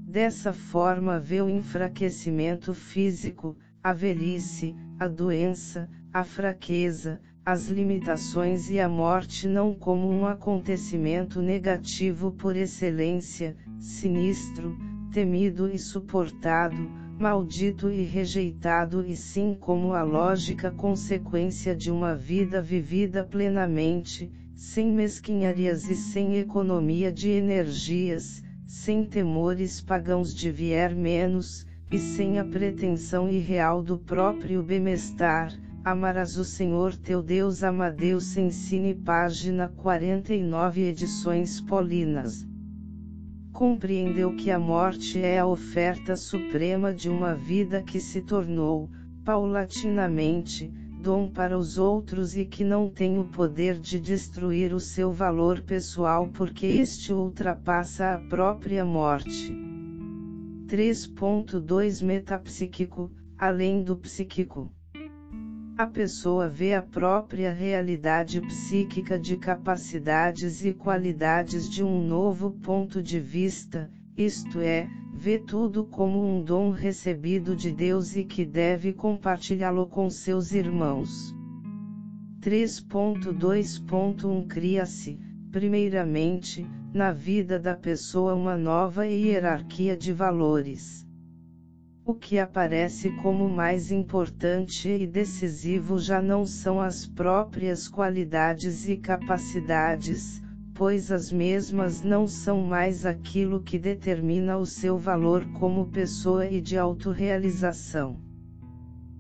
Dessa 0.08 0.54
forma 0.54 1.20
vê 1.20 1.42
o 1.42 1.50
enfraquecimento 1.50 2.72
físico, 2.76 3.58
a 3.82 3.94
velhice, 3.94 4.76
a 5.00 5.08
doença, 5.08 5.90
a 6.14 6.24
fraqueza, 6.24 7.20
as 7.44 7.68
limitações 7.68 8.70
e 8.70 8.80
a 8.80 8.88
morte 8.88 9.48
não 9.48 9.74
como 9.74 10.08
um 10.08 10.28
acontecimento 10.28 11.42
negativo 11.42 12.32
por 12.34 12.56
excelência, 12.56 13.58
sinistro, 13.80 14.78
temido 15.12 15.68
e 15.68 15.80
suportado, 15.80 16.92
maldito 17.20 17.90
e 17.90 18.04
rejeitado 18.04 19.04
e 19.04 19.16
sim 19.16 19.58
como 19.60 19.94
a 19.94 20.04
lógica 20.04 20.70
consequência 20.70 21.76
de 21.76 21.90
uma 21.90 22.16
vida 22.16 22.62
vivida 22.62 23.24
plenamente, 23.24 24.32
sem 24.56 24.92
mesquinharias 24.92 25.90
e 25.90 25.96
sem 25.96 26.38
economia 26.38 27.12
de 27.12 27.30
energias, 27.30 28.44
sem 28.68 29.04
temores 29.04 29.82
pagãos 29.82 30.34
de 30.34 30.52
vier 30.52 30.96
menos, 30.96 31.66
e 31.90 31.98
sem 31.98 32.38
a 32.38 32.46
pretensão 32.46 33.28
irreal 33.30 33.82
do 33.82 33.98
próprio 33.98 34.62
bem-estar, 34.62 35.52
amarás 35.84 36.38
o 36.38 36.46
Senhor 36.46 36.96
teu 36.96 37.24
Deus 37.24 37.64
Amadeus 37.64 38.38
Ensine 38.38 38.94
página 38.94 39.70
49 39.70 40.82
edições 40.82 41.62
Paulinas 41.62 42.47
compreendeu 43.58 44.36
que 44.36 44.52
a 44.52 44.60
morte 44.60 45.20
é 45.20 45.40
a 45.40 45.48
oferta 45.48 46.16
suprema 46.16 46.94
de 46.94 47.10
uma 47.10 47.34
vida 47.34 47.82
que 47.82 48.00
se 48.00 48.22
tornou, 48.22 48.88
paulatinamente, 49.26 50.72
dom 51.02 51.28
para 51.28 51.58
os 51.58 51.80
outros 51.80 52.38
e 52.38 52.46
que 52.46 52.64
não 52.64 52.88
tem 52.88 53.18
o 53.18 53.24
poder 53.24 53.80
de 53.80 54.00
destruir 54.00 54.76
o 54.76 54.80
seu 54.80 55.12
valor 55.12 55.60
pessoal 55.62 56.28
porque 56.28 56.68
este 56.68 57.12
ultrapassa 57.12 58.14
a 58.14 58.20
própria 58.20 58.86
morte. 58.86 59.52
3.2 60.68 62.06
Metapsíquico, 62.06 63.12
além 63.40 63.82
do 63.82 63.98
psíquico. 63.98 64.72
A 65.78 65.86
pessoa 65.86 66.50
vê 66.50 66.74
a 66.74 66.82
própria 66.82 67.54
realidade 67.54 68.42
psíquica 68.42 69.20
de 69.20 69.38
capacidades 69.38 70.66
e 70.66 70.74
qualidades 70.74 71.70
de 71.70 71.84
um 71.84 72.02
novo 72.02 72.50
ponto 72.50 73.00
de 73.00 73.20
vista, 73.20 73.88
isto 74.18 74.60
é, 74.60 74.90
vê 75.14 75.38
tudo 75.38 75.86
como 75.86 76.26
um 76.26 76.44
dom 76.44 76.72
recebido 76.72 77.56
de 77.56 77.72
Deus 77.72 78.16
e 78.16 78.24
que 78.24 78.44
deve 78.44 78.92
compartilhá-lo 78.92 79.86
com 79.86 80.10
seus 80.10 80.52
irmãos. 80.52 81.32
3.2.1 82.42 84.48
Cria-se, 84.48 85.20
primeiramente, 85.52 86.66
na 86.92 87.12
vida 87.12 87.60
da 87.60 87.76
pessoa 87.76 88.34
uma 88.34 88.58
nova 88.58 89.06
hierarquia 89.06 89.96
de 89.96 90.12
valores. 90.12 91.07
O 92.08 92.14
que 92.14 92.40
aparece 92.40 93.12
como 93.18 93.50
mais 93.50 93.92
importante 93.92 94.88
e 94.88 95.06
decisivo 95.06 96.00
já 96.00 96.22
não 96.22 96.46
são 96.46 96.80
as 96.80 97.06
próprias 97.06 97.90
qualidades 97.90 98.88
e 98.88 98.96
capacidades, 98.96 100.42
pois 100.74 101.12
as 101.12 101.34
mesmas 101.34 102.02
não 102.02 102.26
são 102.26 102.62
mais 102.62 103.06
aquilo 103.06 103.62
que 103.62 103.78
determina 103.78 104.56
o 104.56 104.66
seu 104.66 104.98
valor 104.98 105.46
como 105.60 105.88
pessoa 105.88 106.46
e 106.50 106.62
de 106.62 106.78
autorrealização. 106.78 108.18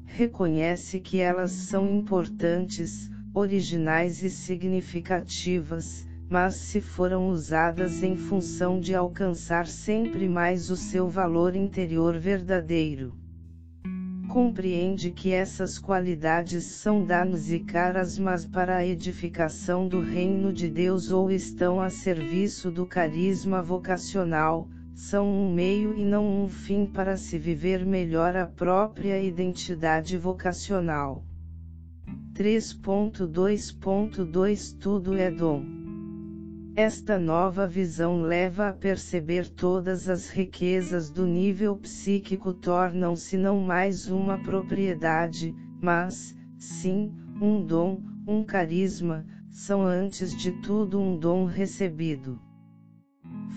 Reconhece 0.06 1.02
que 1.02 1.19
elas 1.19 1.52
são 1.52 1.93
importantes, 1.93 3.12
originais 3.34 4.23
e 4.23 4.30
significativas, 4.30 6.07
mas 6.29 6.55
se 6.55 6.81
foram 6.81 7.29
usadas 7.29 8.03
em 8.03 8.17
função 8.17 8.77
de 8.79 8.93
alcançar 8.93 9.65
sempre 9.65 10.27
mais 10.27 10.69
o 10.69 10.75
seu 10.75 11.07
valor 11.07 11.55
interior 11.55 12.17
verdadeiro. 12.17 13.15
Compreende 14.27 15.11
que 15.11 15.31
essas 15.31 15.79
qualidades 15.79 16.65
são 16.65 17.05
danos 17.05 17.49
e 17.49 17.59
caras 17.59 18.19
mas 18.19 18.45
para 18.45 18.75
a 18.75 18.85
edificação 18.85 19.87
do 19.87 20.01
reino 20.01 20.51
de 20.51 20.69
Deus 20.69 21.11
ou 21.11 21.31
estão 21.31 21.79
a 21.79 21.89
serviço 21.89 22.69
do 22.69 22.85
carisma 22.85 23.61
vocacional, 23.61 24.67
são 24.93 25.29
um 25.29 25.53
meio 25.53 25.97
e 25.97 26.03
não 26.03 26.43
um 26.43 26.49
fim 26.49 26.85
para 26.85 27.15
se 27.15 27.37
viver 27.37 27.85
melhor 27.85 28.35
a 28.35 28.45
própria 28.45 29.17
identidade 29.21 30.17
vocacional. 30.17 31.23
3.2.2 32.33 34.77
Tudo 34.77 35.15
é 35.15 35.31
dom. 35.31 35.76
Esta 36.79 37.17
nova 37.17 37.65
visão 37.65 38.21
leva 38.21 38.69
a 38.69 38.71
perceber 38.71 39.49
todas 39.49 40.07
as 40.07 40.29
riquezas 40.29 41.09
do 41.09 41.25
nível 41.25 41.75
psíquico 41.75 42.53
tornam-se 42.53 43.35
não 43.35 43.59
mais 43.59 44.07
uma 44.11 44.37
propriedade, 44.37 45.55
mas, 45.81 46.35
sim, 46.55 47.11
um 47.41 47.65
dom, 47.65 47.99
um 48.27 48.43
carisma, 48.43 49.25
são 49.49 49.81
antes 49.81 50.37
de 50.37 50.51
tudo 50.51 51.01
um 51.01 51.17
dom 51.17 51.45
recebido. 51.45 52.39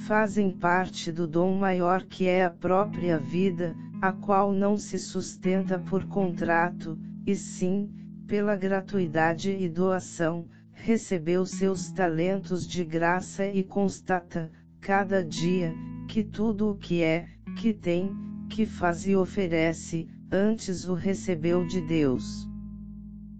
fazem 0.06 0.50
parte 0.50 1.12
do 1.12 1.26
dom 1.26 1.58
maior 1.58 2.04
que 2.04 2.26
é 2.26 2.46
a 2.46 2.50
própria 2.50 3.18
vida, 3.18 3.76
a 4.00 4.12
qual 4.12 4.50
não 4.50 4.78
se 4.78 4.98
sustenta 4.98 5.78
por 5.78 6.06
contrato, 6.06 6.98
e 7.26 7.36
sim, 7.36 7.92
pela 8.26 8.56
gratuidade 8.56 9.50
e 9.50 9.68
doação, 9.68 10.48
recebeu 10.82 11.44
seus 11.44 11.90
talentos 11.90 12.66
de 12.66 12.84
graça 12.84 13.46
e 13.46 13.62
constata, 13.62 14.50
cada 14.80 15.22
dia, 15.22 15.74
que 16.08 16.24
tudo 16.24 16.70
o 16.70 16.74
que 16.74 17.02
é, 17.02 17.28
que 17.58 17.74
tem, 17.74 18.10
que 18.48 18.64
faz 18.64 19.06
e 19.06 19.14
oferece, 19.14 20.08
antes 20.32 20.88
o 20.88 20.94
recebeu 20.94 21.66
de 21.66 21.80
Deus. 21.82 22.48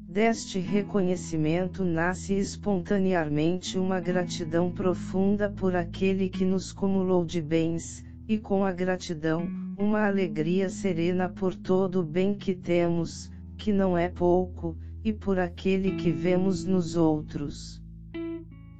Deste 0.06 0.58
reconhecimento 0.58 1.84
nasce 1.84 2.34
espontaneamente 2.34 3.78
uma 3.78 4.00
gratidão 4.00 4.70
profunda 4.70 5.48
por 5.48 5.74
aquele 5.74 6.28
que 6.28 6.44
nos 6.44 6.72
cumulou 6.72 7.24
de 7.24 7.40
bens, 7.40 8.04
e 8.28 8.36
com 8.38 8.64
a 8.64 8.72
gratidão, 8.72 9.48
uma 9.78 10.06
alegria 10.06 10.68
serena 10.68 11.28
por 11.28 11.54
todo 11.54 12.00
o 12.00 12.04
bem 12.04 12.34
que 12.34 12.54
temos, 12.54 13.30
que 13.56 13.72
não 13.72 13.96
é 13.96 14.08
pouco, 14.08 14.76
e 15.04 15.12
por 15.12 15.38
aquele 15.38 15.96
que 15.96 16.10
vemos 16.10 16.64
nos 16.64 16.96
outros. 16.96 17.82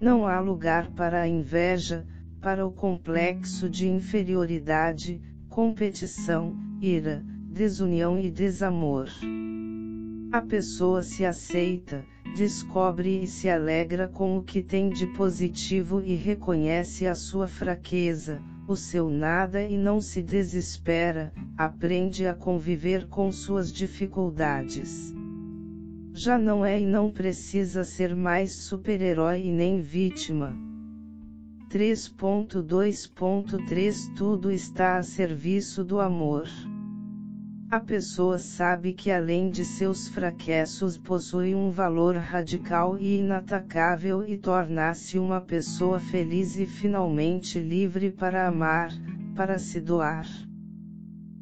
Não 0.00 0.26
há 0.26 0.40
lugar 0.40 0.90
para 0.92 1.22
a 1.22 1.28
inveja, 1.28 2.06
para 2.40 2.66
o 2.66 2.72
complexo 2.72 3.68
de 3.68 3.88
inferioridade, 3.88 5.20
competição, 5.48 6.56
ira, 6.80 7.22
desunião 7.50 8.18
e 8.18 8.30
desamor. 8.30 9.08
A 10.32 10.40
pessoa 10.40 11.02
se 11.02 11.24
aceita, 11.24 12.04
descobre 12.36 13.24
e 13.24 13.26
se 13.26 13.50
alegra 13.50 14.08
com 14.08 14.38
o 14.38 14.42
que 14.42 14.62
tem 14.62 14.88
de 14.88 15.06
positivo 15.08 16.00
e 16.00 16.14
reconhece 16.14 17.06
a 17.06 17.14
sua 17.14 17.48
fraqueza, 17.48 18.40
o 18.66 18.76
seu 18.76 19.10
nada 19.10 19.62
e 19.62 19.76
não 19.76 20.00
se 20.00 20.22
desespera, 20.22 21.32
aprende 21.58 22.26
a 22.26 22.34
conviver 22.34 23.06
com 23.08 23.32
suas 23.32 23.72
dificuldades. 23.72 25.12
Já 26.22 26.36
não 26.36 26.62
é 26.62 26.78
e 26.78 26.84
não 26.84 27.10
precisa 27.10 27.82
ser 27.82 28.14
mais 28.14 28.52
super-herói 28.52 29.46
e 29.46 29.50
nem 29.50 29.80
vítima. 29.80 30.54
3.2.3 31.70 34.14
Tudo 34.14 34.52
está 34.52 34.98
a 34.98 35.02
serviço 35.02 35.82
do 35.82 35.98
amor. 35.98 36.46
A 37.70 37.80
pessoa 37.80 38.38
sabe 38.38 38.92
que 38.92 39.10
além 39.10 39.48
de 39.48 39.64
seus 39.64 40.08
fracassos 40.08 40.98
possui 40.98 41.54
um 41.54 41.70
valor 41.70 42.16
radical 42.16 42.98
e 42.98 43.20
inatacável 43.20 44.22
e 44.22 44.36
torna-se 44.36 45.18
uma 45.18 45.40
pessoa 45.40 45.98
feliz 45.98 46.58
e 46.58 46.66
finalmente 46.66 47.58
livre 47.58 48.10
para 48.10 48.46
amar, 48.46 48.92
para 49.34 49.58
se 49.58 49.80
doar. 49.80 50.26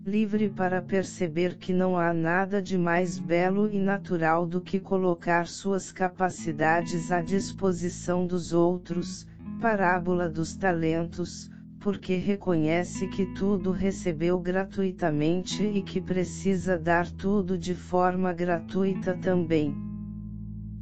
Livre 0.09 0.49
para 0.49 0.81
perceber 0.81 1.59
que 1.59 1.71
não 1.71 1.99
há 1.99 2.15
nada 2.15 2.63
de 2.63 2.79
mais 2.79 3.19
belo 3.19 3.71
e 3.71 3.79
natural 3.79 4.47
do 4.47 4.59
que 4.59 4.81
colocar 4.81 5.47
suas 5.47 5.93
capacidades 5.93 7.13
à 7.13 7.21
disposição 7.21 8.27
dos 8.27 8.55
outros, 8.55 9.27
parábola 9.61 10.27
dos 10.27 10.57
talentos, 10.57 11.51
porque 11.79 12.15
reconhece 12.15 13.07
que 13.09 13.27
tudo 13.35 13.71
recebeu 13.71 14.41
gratuitamente 14.41 15.63
e 15.63 15.83
que 15.83 16.01
precisa 16.01 16.79
dar 16.79 17.11
tudo 17.11 17.59
de 17.59 17.75
forma 17.75 18.33
gratuita 18.33 19.15
também. 19.15 19.77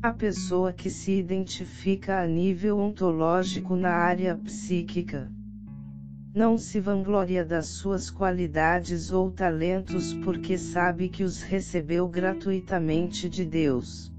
A 0.04 0.12
pessoa 0.12 0.72
que 0.72 0.88
se 0.88 1.10
identifica 1.10 2.20
a 2.20 2.26
nível 2.28 2.78
ontológico 2.78 3.74
na 3.74 3.90
área 3.90 4.36
psíquica. 4.36 5.28
Não 6.36 6.58
se 6.58 6.78
vangloria 6.80 7.42
das 7.42 7.66
suas 7.66 8.10
qualidades 8.10 9.10
ou 9.10 9.30
talentos 9.30 10.12
porque 10.22 10.58
sabe 10.58 11.08
que 11.08 11.24
os 11.24 11.40
recebeu 11.40 12.06
gratuitamente 12.06 13.26
de 13.26 13.42
Deus. 13.42 14.12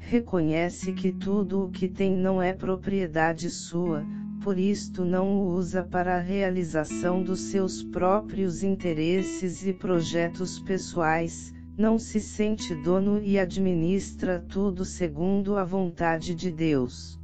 Reconhece 0.00 0.92
que 0.92 1.12
tudo 1.12 1.62
o 1.62 1.70
que 1.70 1.88
tem 1.88 2.16
não 2.16 2.42
é 2.42 2.52
propriedade 2.52 3.48
sua, 3.50 4.04
por 4.42 4.58
isto 4.58 5.04
não 5.04 5.36
o 5.36 5.54
usa 5.54 5.84
para 5.84 6.16
a 6.16 6.20
realização 6.20 7.22
dos 7.22 7.38
seus 7.38 7.84
próprios 7.84 8.64
interesses 8.64 9.64
e 9.64 9.72
projetos 9.72 10.58
pessoais, 10.58 11.54
não 11.78 12.00
se 12.00 12.18
sente 12.18 12.74
dono 12.82 13.22
e 13.22 13.38
administra 13.38 14.44
tudo 14.48 14.84
segundo 14.84 15.56
a 15.56 15.62
vontade 15.62 16.34
de 16.34 16.50
Deus. 16.50 17.21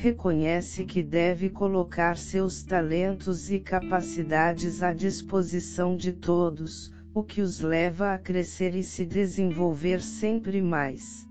Reconhece 0.00 0.84
que 0.84 1.02
deve 1.02 1.48
colocar 1.48 2.16
seus 2.16 2.62
talentos 2.62 3.50
e 3.50 3.58
capacidades 3.58 4.82
à 4.82 4.92
disposição 4.92 5.96
de 5.96 6.12
todos, 6.12 6.92
o 7.14 7.22
que 7.22 7.40
os 7.40 7.60
leva 7.60 8.12
a 8.12 8.18
crescer 8.18 8.74
e 8.74 8.82
se 8.82 9.04
desenvolver 9.04 10.00
sempre 10.00 10.60
mais 10.60 11.24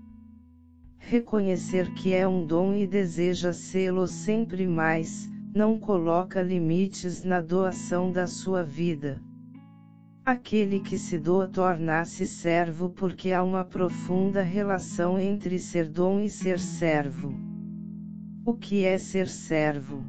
reconhecer 1.06 1.92
que 1.92 2.14
é 2.14 2.26
um 2.26 2.46
dom 2.46 2.74
e 2.74 2.86
deseja 2.86 3.52
sê-lo 3.52 4.06
sempre 4.06 4.66
mais, 4.66 5.28
não 5.54 5.78
coloca 5.78 6.40
limites 6.40 7.22
na 7.22 7.40
doação 7.40 8.10
da 8.10 8.26
sua 8.26 8.64
vida. 8.64 9.20
Aquele 10.24 10.80
que 10.80 10.96
se 10.96 11.18
doa 11.18 11.46
torna-se 11.46 12.26
servo 12.26 12.88
porque 12.88 13.32
há 13.32 13.42
uma 13.42 13.64
profunda 13.64 14.40
relação 14.40 15.18
entre 15.18 15.58
ser 15.58 15.88
dom 15.88 16.20
e 16.20 16.30
ser 16.30 16.58
servo. 16.58 17.43
O 18.44 18.54
que 18.54 18.84
é 18.84 18.98
ser 18.98 19.28
servo? 19.28 20.04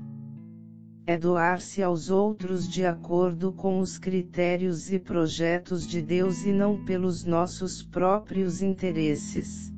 É 1.07 1.17
doar-se 1.17 1.81
aos 1.81 2.09
outros 2.09 2.67
de 2.67 2.85
acordo 2.85 3.51
com 3.51 3.79
os 3.79 3.97
critérios 3.97 4.91
e 4.91 4.99
projetos 4.99 5.85
de 5.87 6.01
Deus 6.01 6.43
e 6.43 6.51
não 6.51 6.83
pelos 6.83 7.23
nossos 7.23 7.83
próprios 7.83 8.61
interesses 8.61 9.75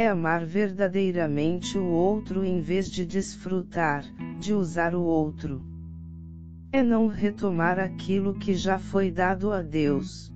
é 0.00 0.08
amar 0.08 0.46
verdadeiramente 0.46 1.76
o 1.76 1.84
outro 1.84 2.42
em 2.42 2.62
vez 2.62 2.90
de 2.90 3.04
desfrutar, 3.04 4.02
de 4.38 4.54
usar 4.54 4.94
o 4.94 5.02
outro. 5.02 5.62
É 6.72 6.82
não 6.82 7.06
retomar 7.06 7.78
aquilo 7.78 8.32
que 8.32 8.54
já 8.54 8.78
foi 8.78 9.10
dado 9.10 9.52
a 9.52 9.60
Deus. 9.60 10.32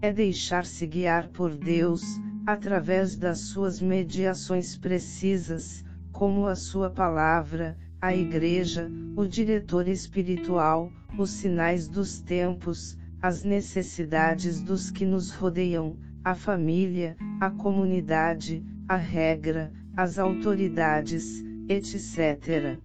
É 0.00 0.12
deixar-se 0.12 0.86
guiar 0.86 1.30
por 1.30 1.56
Deus, 1.56 2.00
através 2.46 3.16
das 3.16 3.40
suas 3.40 3.80
mediações 3.80 4.76
precisas, 4.76 5.84
como 6.20 6.46
a 6.46 6.54
sua 6.54 6.90
palavra, 6.90 7.78
a 7.98 8.14
igreja, 8.14 8.90
o 9.16 9.26
diretor 9.26 9.88
espiritual, 9.88 10.92
os 11.16 11.30
sinais 11.30 11.88
dos 11.88 12.20
tempos, 12.20 12.98
as 13.22 13.42
necessidades 13.42 14.60
dos 14.60 14.90
que 14.90 15.06
nos 15.06 15.30
rodeiam, 15.30 15.96
a 16.22 16.34
família, 16.34 17.16
a 17.40 17.48
comunidade, 17.48 18.62
a 18.86 18.96
regra, 18.96 19.72
as 19.96 20.18
autoridades, 20.18 21.42
etc. 21.70 22.78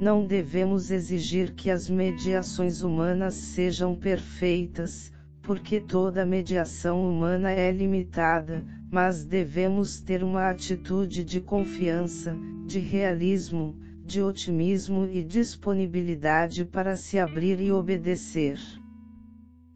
Não 0.00 0.26
devemos 0.26 0.90
exigir 0.90 1.54
que 1.54 1.70
as 1.70 1.88
mediações 1.88 2.82
humanas 2.82 3.34
sejam 3.34 3.94
perfeitas, 3.94 5.12
porque 5.40 5.80
toda 5.80 6.26
mediação 6.26 7.08
humana 7.08 7.52
é 7.52 7.70
limitada, 7.70 8.64
mas 8.94 9.24
devemos 9.24 10.00
ter 10.00 10.22
uma 10.22 10.48
atitude 10.48 11.24
de 11.24 11.40
confiança, 11.40 12.32
de 12.64 12.78
realismo, 12.78 13.76
de 14.06 14.22
otimismo 14.22 15.04
e 15.06 15.20
disponibilidade 15.24 16.64
para 16.64 16.96
se 16.96 17.18
abrir 17.18 17.60
e 17.60 17.72
obedecer. 17.72 18.56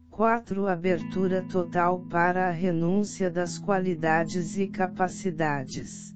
4. 0.09 0.67
Abertura 0.67 1.41
total 1.51 1.99
para 2.09 2.47
a 2.47 2.51
renúncia 2.51 3.29
das 3.29 3.57
qualidades 3.57 4.57
e 4.57 4.67
capacidades. 4.67 6.15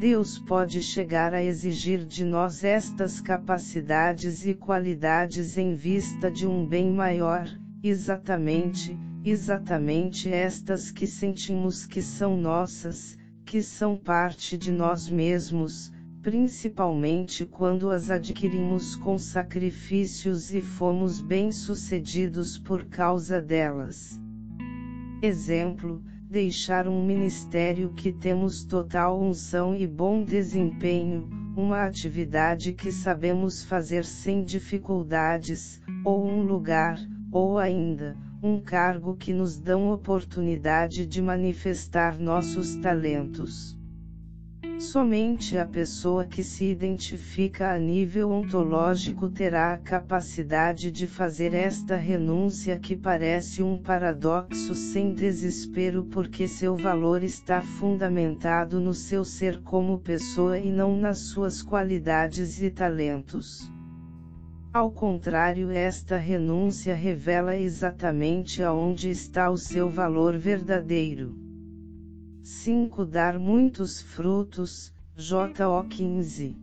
Deus 0.00 0.38
pode 0.38 0.82
chegar 0.82 1.34
a 1.34 1.44
exigir 1.44 2.06
de 2.06 2.24
nós 2.24 2.64
estas 2.64 3.20
capacidades 3.20 4.46
e 4.46 4.54
qualidades 4.54 5.58
em 5.58 5.74
vista 5.74 6.30
de 6.30 6.46
um 6.46 6.66
bem 6.66 6.90
maior, 6.90 7.46
exatamente, 7.82 8.98
exatamente 9.24 10.32
estas 10.32 10.90
que 10.90 11.06
sentimos 11.06 11.84
que 11.84 12.00
são 12.00 12.36
nossas, 12.36 13.18
que 13.44 13.62
são 13.62 13.96
parte 13.96 14.56
de 14.56 14.72
nós 14.72 15.10
mesmos, 15.10 15.92
principalmente 16.22 17.44
quando 17.44 17.90
as 17.90 18.10
adquirimos 18.10 18.96
com 18.96 19.18
sacrifícios 19.18 20.54
e 20.54 20.62
fomos 20.62 21.20
bem-sucedidos 21.20 22.58
por 22.58 22.84
causa 22.86 23.42
delas. 23.42 24.18
Exemplo: 25.22 26.02
deixar 26.30 26.88
um 26.88 27.04
ministério 27.04 27.92
que 27.92 28.12
temos 28.12 28.64
total 28.64 29.20
unção 29.20 29.76
e 29.76 29.86
bom 29.86 30.24
desempenho, 30.24 31.28
uma 31.54 31.84
atividade 31.84 32.72
que 32.72 32.90
sabemos 32.90 33.62
fazer 33.64 34.04
sem 34.04 34.44
dificuldades, 34.44 35.80
ou 36.04 36.26
um 36.26 36.42
lugar, 36.42 36.98
ou 37.30 37.58
ainda, 37.58 38.16
um 38.42 38.58
cargo 38.58 39.16
que 39.16 39.32
nos 39.34 39.58
dão 39.58 39.90
oportunidade 39.90 41.06
de 41.06 41.20
manifestar 41.20 42.18
nossos 42.18 42.74
talentos. 42.76 43.76
Somente 44.78 45.58
a 45.58 45.66
pessoa 45.66 46.24
que 46.24 46.42
se 46.42 46.64
identifica 46.64 47.70
a 47.70 47.78
nível 47.78 48.30
ontológico 48.30 49.28
terá 49.28 49.74
a 49.74 49.76
capacidade 49.76 50.90
de 50.90 51.06
fazer 51.06 51.52
esta 51.52 51.96
renúncia 51.96 52.78
que 52.78 52.96
parece 52.96 53.62
um 53.62 53.76
paradoxo 53.76 54.74
sem 54.74 55.12
desespero 55.12 56.04
porque 56.04 56.48
seu 56.48 56.78
valor 56.78 57.22
está 57.22 57.60
fundamentado 57.60 58.80
no 58.80 58.94
seu 58.94 59.22
ser 59.22 59.60
como 59.62 59.98
pessoa 59.98 60.58
e 60.58 60.72
não 60.72 60.96
nas 60.96 61.18
suas 61.18 61.60
qualidades 61.60 62.62
e 62.62 62.70
talentos. 62.70 63.70
Ao 64.72 64.88
contrário, 64.88 65.72
esta 65.72 66.16
renúncia 66.16 66.94
revela 66.94 67.56
exatamente 67.56 68.62
aonde 68.62 69.10
está 69.10 69.50
o 69.50 69.56
seu 69.56 69.90
valor 69.90 70.38
verdadeiro. 70.38 71.34
5 72.40 73.04
Dar 73.04 73.36
muitos 73.36 74.00
frutos, 74.00 74.94
JO 75.16 75.82
15. 75.88 76.56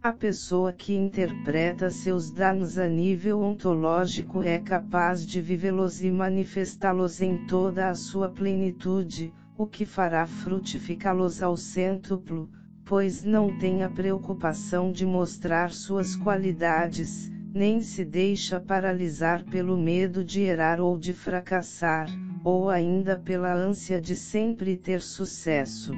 A 0.00 0.12
pessoa 0.12 0.72
que 0.72 0.94
interpreta 0.94 1.90
seus 1.90 2.30
danos 2.30 2.78
a 2.78 2.86
nível 2.86 3.40
ontológico 3.40 4.44
é 4.44 4.60
capaz 4.60 5.26
de 5.26 5.40
vivê-los 5.40 6.04
e 6.04 6.12
manifestá-los 6.12 7.20
em 7.20 7.44
toda 7.46 7.88
a 7.88 7.94
sua 7.96 8.28
plenitude, 8.28 9.34
o 9.58 9.66
que 9.66 9.84
fará 9.84 10.28
frutificá-los 10.28 11.42
ao 11.42 11.56
cêntuplo, 11.56 12.48
pois 12.90 13.22
não 13.22 13.56
tem 13.56 13.84
a 13.84 13.88
preocupação 13.88 14.90
de 14.90 15.06
mostrar 15.06 15.70
suas 15.70 16.16
qualidades, 16.16 17.30
nem 17.54 17.80
se 17.80 18.04
deixa 18.04 18.58
paralisar 18.58 19.44
pelo 19.44 19.78
medo 19.78 20.24
de 20.24 20.40
errar 20.40 20.80
ou 20.80 20.98
de 20.98 21.12
fracassar 21.12 22.08
ou 22.42 22.68
ainda 22.68 23.16
pela 23.16 23.54
ânsia 23.54 24.00
de 24.00 24.16
sempre 24.16 24.76
ter 24.76 25.00
sucesso. 25.00 25.92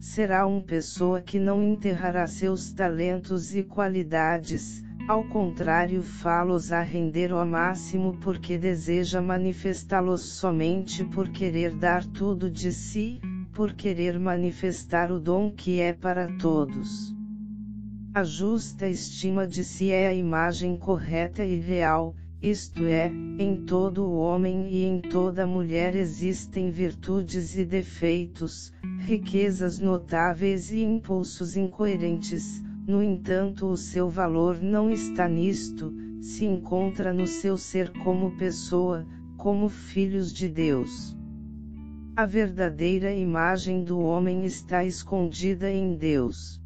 Será 0.00 0.46
uma 0.46 0.62
pessoa 0.62 1.20
que 1.20 1.38
não 1.38 1.62
enterrará 1.62 2.26
seus 2.26 2.72
talentos 2.72 3.54
e 3.54 3.62
qualidades, 3.62 4.82
ao 5.06 5.22
contrário, 5.24 6.02
fá-los 6.02 6.72
a 6.72 6.80
render 6.80 7.30
ao 7.30 7.44
máximo 7.44 8.16
porque 8.22 8.56
deseja 8.56 9.20
manifestá-los 9.20 10.22
somente 10.22 11.04
por 11.04 11.28
querer 11.28 11.74
dar 11.74 12.06
tudo 12.06 12.50
de 12.50 12.72
si, 12.72 13.20
por 13.54 13.72
querer 13.72 14.18
manifestar 14.18 15.12
o 15.12 15.20
dom 15.20 15.50
que 15.50 15.80
é 15.80 15.92
para 15.92 16.26
todos. 16.38 17.14
A 18.12 18.24
justa 18.24 18.88
estima 18.88 19.46
de 19.46 19.64
si 19.64 19.90
é 19.90 20.08
a 20.08 20.14
imagem 20.14 20.76
correta 20.76 21.44
e 21.44 21.58
real, 21.58 22.14
isto 22.42 22.84
é, 22.84 23.06
em 23.38 23.64
todo 23.64 24.12
homem 24.12 24.68
e 24.68 24.84
em 24.84 25.00
toda 25.00 25.46
mulher 25.46 25.96
existem 25.96 26.70
virtudes 26.70 27.56
e 27.56 27.64
defeitos, 27.64 28.72
riquezas 29.00 29.78
notáveis 29.78 30.70
e 30.70 30.82
impulsos 30.82 31.56
incoerentes, 31.56 32.62
no 32.86 33.02
entanto, 33.02 33.66
o 33.66 33.76
seu 33.76 34.10
valor 34.10 34.60
não 34.60 34.90
está 34.90 35.26
nisto, 35.26 35.90
se 36.20 36.44
encontra 36.44 37.14
no 37.14 37.26
seu 37.26 37.56
ser 37.56 37.90
como 38.02 38.36
pessoa, 38.36 39.06
como 39.38 39.68
filhos 39.68 40.32
de 40.32 40.48
Deus. 40.48 41.16
A 42.16 42.26
verdadeira 42.26 43.12
imagem 43.12 43.82
do 43.82 43.98
homem 43.98 44.44
está 44.44 44.84
escondida 44.84 45.68
em 45.68 45.96
Deus. 45.96 46.60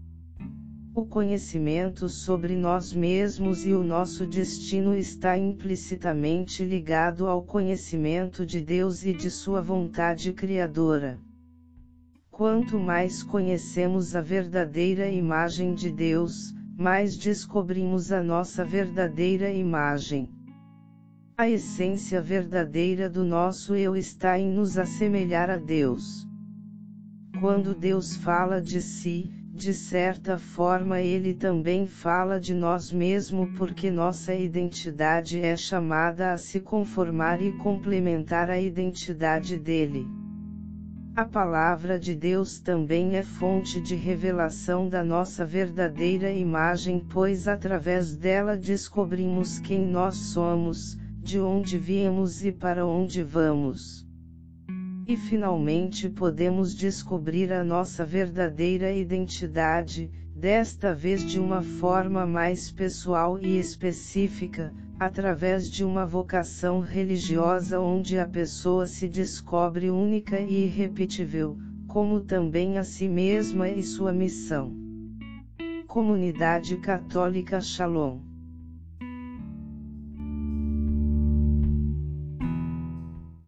O 0.94 1.06
conhecimento 1.06 2.06
sobre 2.06 2.54
nós 2.54 2.92
mesmos 2.92 3.64
e 3.64 3.72
o 3.72 3.82
nosso 3.82 4.26
destino 4.26 4.94
está 4.94 5.38
implicitamente 5.38 6.62
ligado 6.62 7.26
ao 7.26 7.42
conhecimento 7.42 8.44
de 8.44 8.60
Deus 8.60 9.06
e 9.06 9.14
de 9.14 9.30
Sua 9.30 9.62
vontade 9.62 10.34
criadora. 10.34 11.18
Quanto 12.30 12.78
mais 12.78 13.22
conhecemos 13.22 14.14
a 14.14 14.20
verdadeira 14.20 15.08
imagem 15.08 15.72
de 15.72 15.90
Deus, 15.90 16.54
mais 16.76 17.16
descobrimos 17.16 18.12
a 18.12 18.22
nossa 18.22 18.66
verdadeira 18.66 19.50
imagem. 19.50 20.28
A 21.40 21.48
essência 21.48 22.20
verdadeira 22.20 23.08
do 23.08 23.22
nosso 23.22 23.76
eu 23.76 23.94
está 23.94 24.36
em 24.36 24.50
nos 24.50 24.76
assemelhar 24.76 25.48
a 25.48 25.56
Deus. 25.56 26.26
Quando 27.38 27.76
Deus 27.76 28.16
fala 28.16 28.60
de 28.60 28.82
si, 28.82 29.30
de 29.54 29.72
certa 29.72 30.36
forma 30.36 31.00
ele 31.00 31.32
também 31.32 31.86
fala 31.86 32.40
de 32.40 32.52
nós 32.52 32.90
mesmo 32.90 33.52
porque 33.56 33.88
nossa 33.88 34.34
identidade 34.34 35.40
é 35.40 35.56
chamada 35.56 36.32
a 36.32 36.36
se 36.36 36.58
conformar 36.58 37.40
e 37.40 37.52
complementar 37.58 38.50
a 38.50 38.58
identidade 38.58 39.60
dele. 39.60 40.08
A 41.14 41.24
palavra 41.24 42.00
de 42.00 42.16
Deus 42.16 42.58
também 42.58 43.14
é 43.14 43.22
fonte 43.22 43.80
de 43.80 43.94
revelação 43.94 44.88
da 44.88 45.04
nossa 45.04 45.46
verdadeira 45.46 46.32
imagem, 46.32 47.06
pois 47.08 47.46
através 47.46 48.16
dela 48.16 48.56
descobrimos 48.56 49.60
quem 49.60 49.86
nós 49.86 50.16
somos, 50.16 50.98
de 51.28 51.38
onde 51.38 51.76
viemos 51.76 52.42
e 52.42 52.50
para 52.50 52.86
onde 52.86 53.22
vamos. 53.22 54.02
E 55.06 55.14
finalmente 55.14 56.08
podemos 56.08 56.74
descobrir 56.74 57.52
a 57.52 57.62
nossa 57.62 58.02
verdadeira 58.02 58.90
identidade, 58.90 60.10
desta 60.34 60.94
vez 60.94 61.22
de 61.22 61.38
uma 61.38 61.60
forma 61.60 62.24
mais 62.24 62.72
pessoal 62.72 63.38
e 63.38 63.58
específica, 63.58 64.72
através 64.98 65.70
de 65.70 65.84
uma 65.84 66.06
vocação 66.06 66.80
religiosa 66.80 67.78
onde 67.78 68.18
a 68.18 68.26
pessoa 68.26 68.86
se 68.86 69.06
descobre 69.06 69.90
única 69.90 70.40
e 70.40 70.64
irrepetível, 70.64 71.58
como 71.86 72.20
também 72.20 72.78
a 72.78 72.84
si 72.84 73.06
mesma 73.06 73.68
e 73.68 73.82
sua 73.82 74.14
missão. 74.14 74.74
Comunidade 75.86 76.78
Católica 76.78 77.60
Shalom 77.60 78.27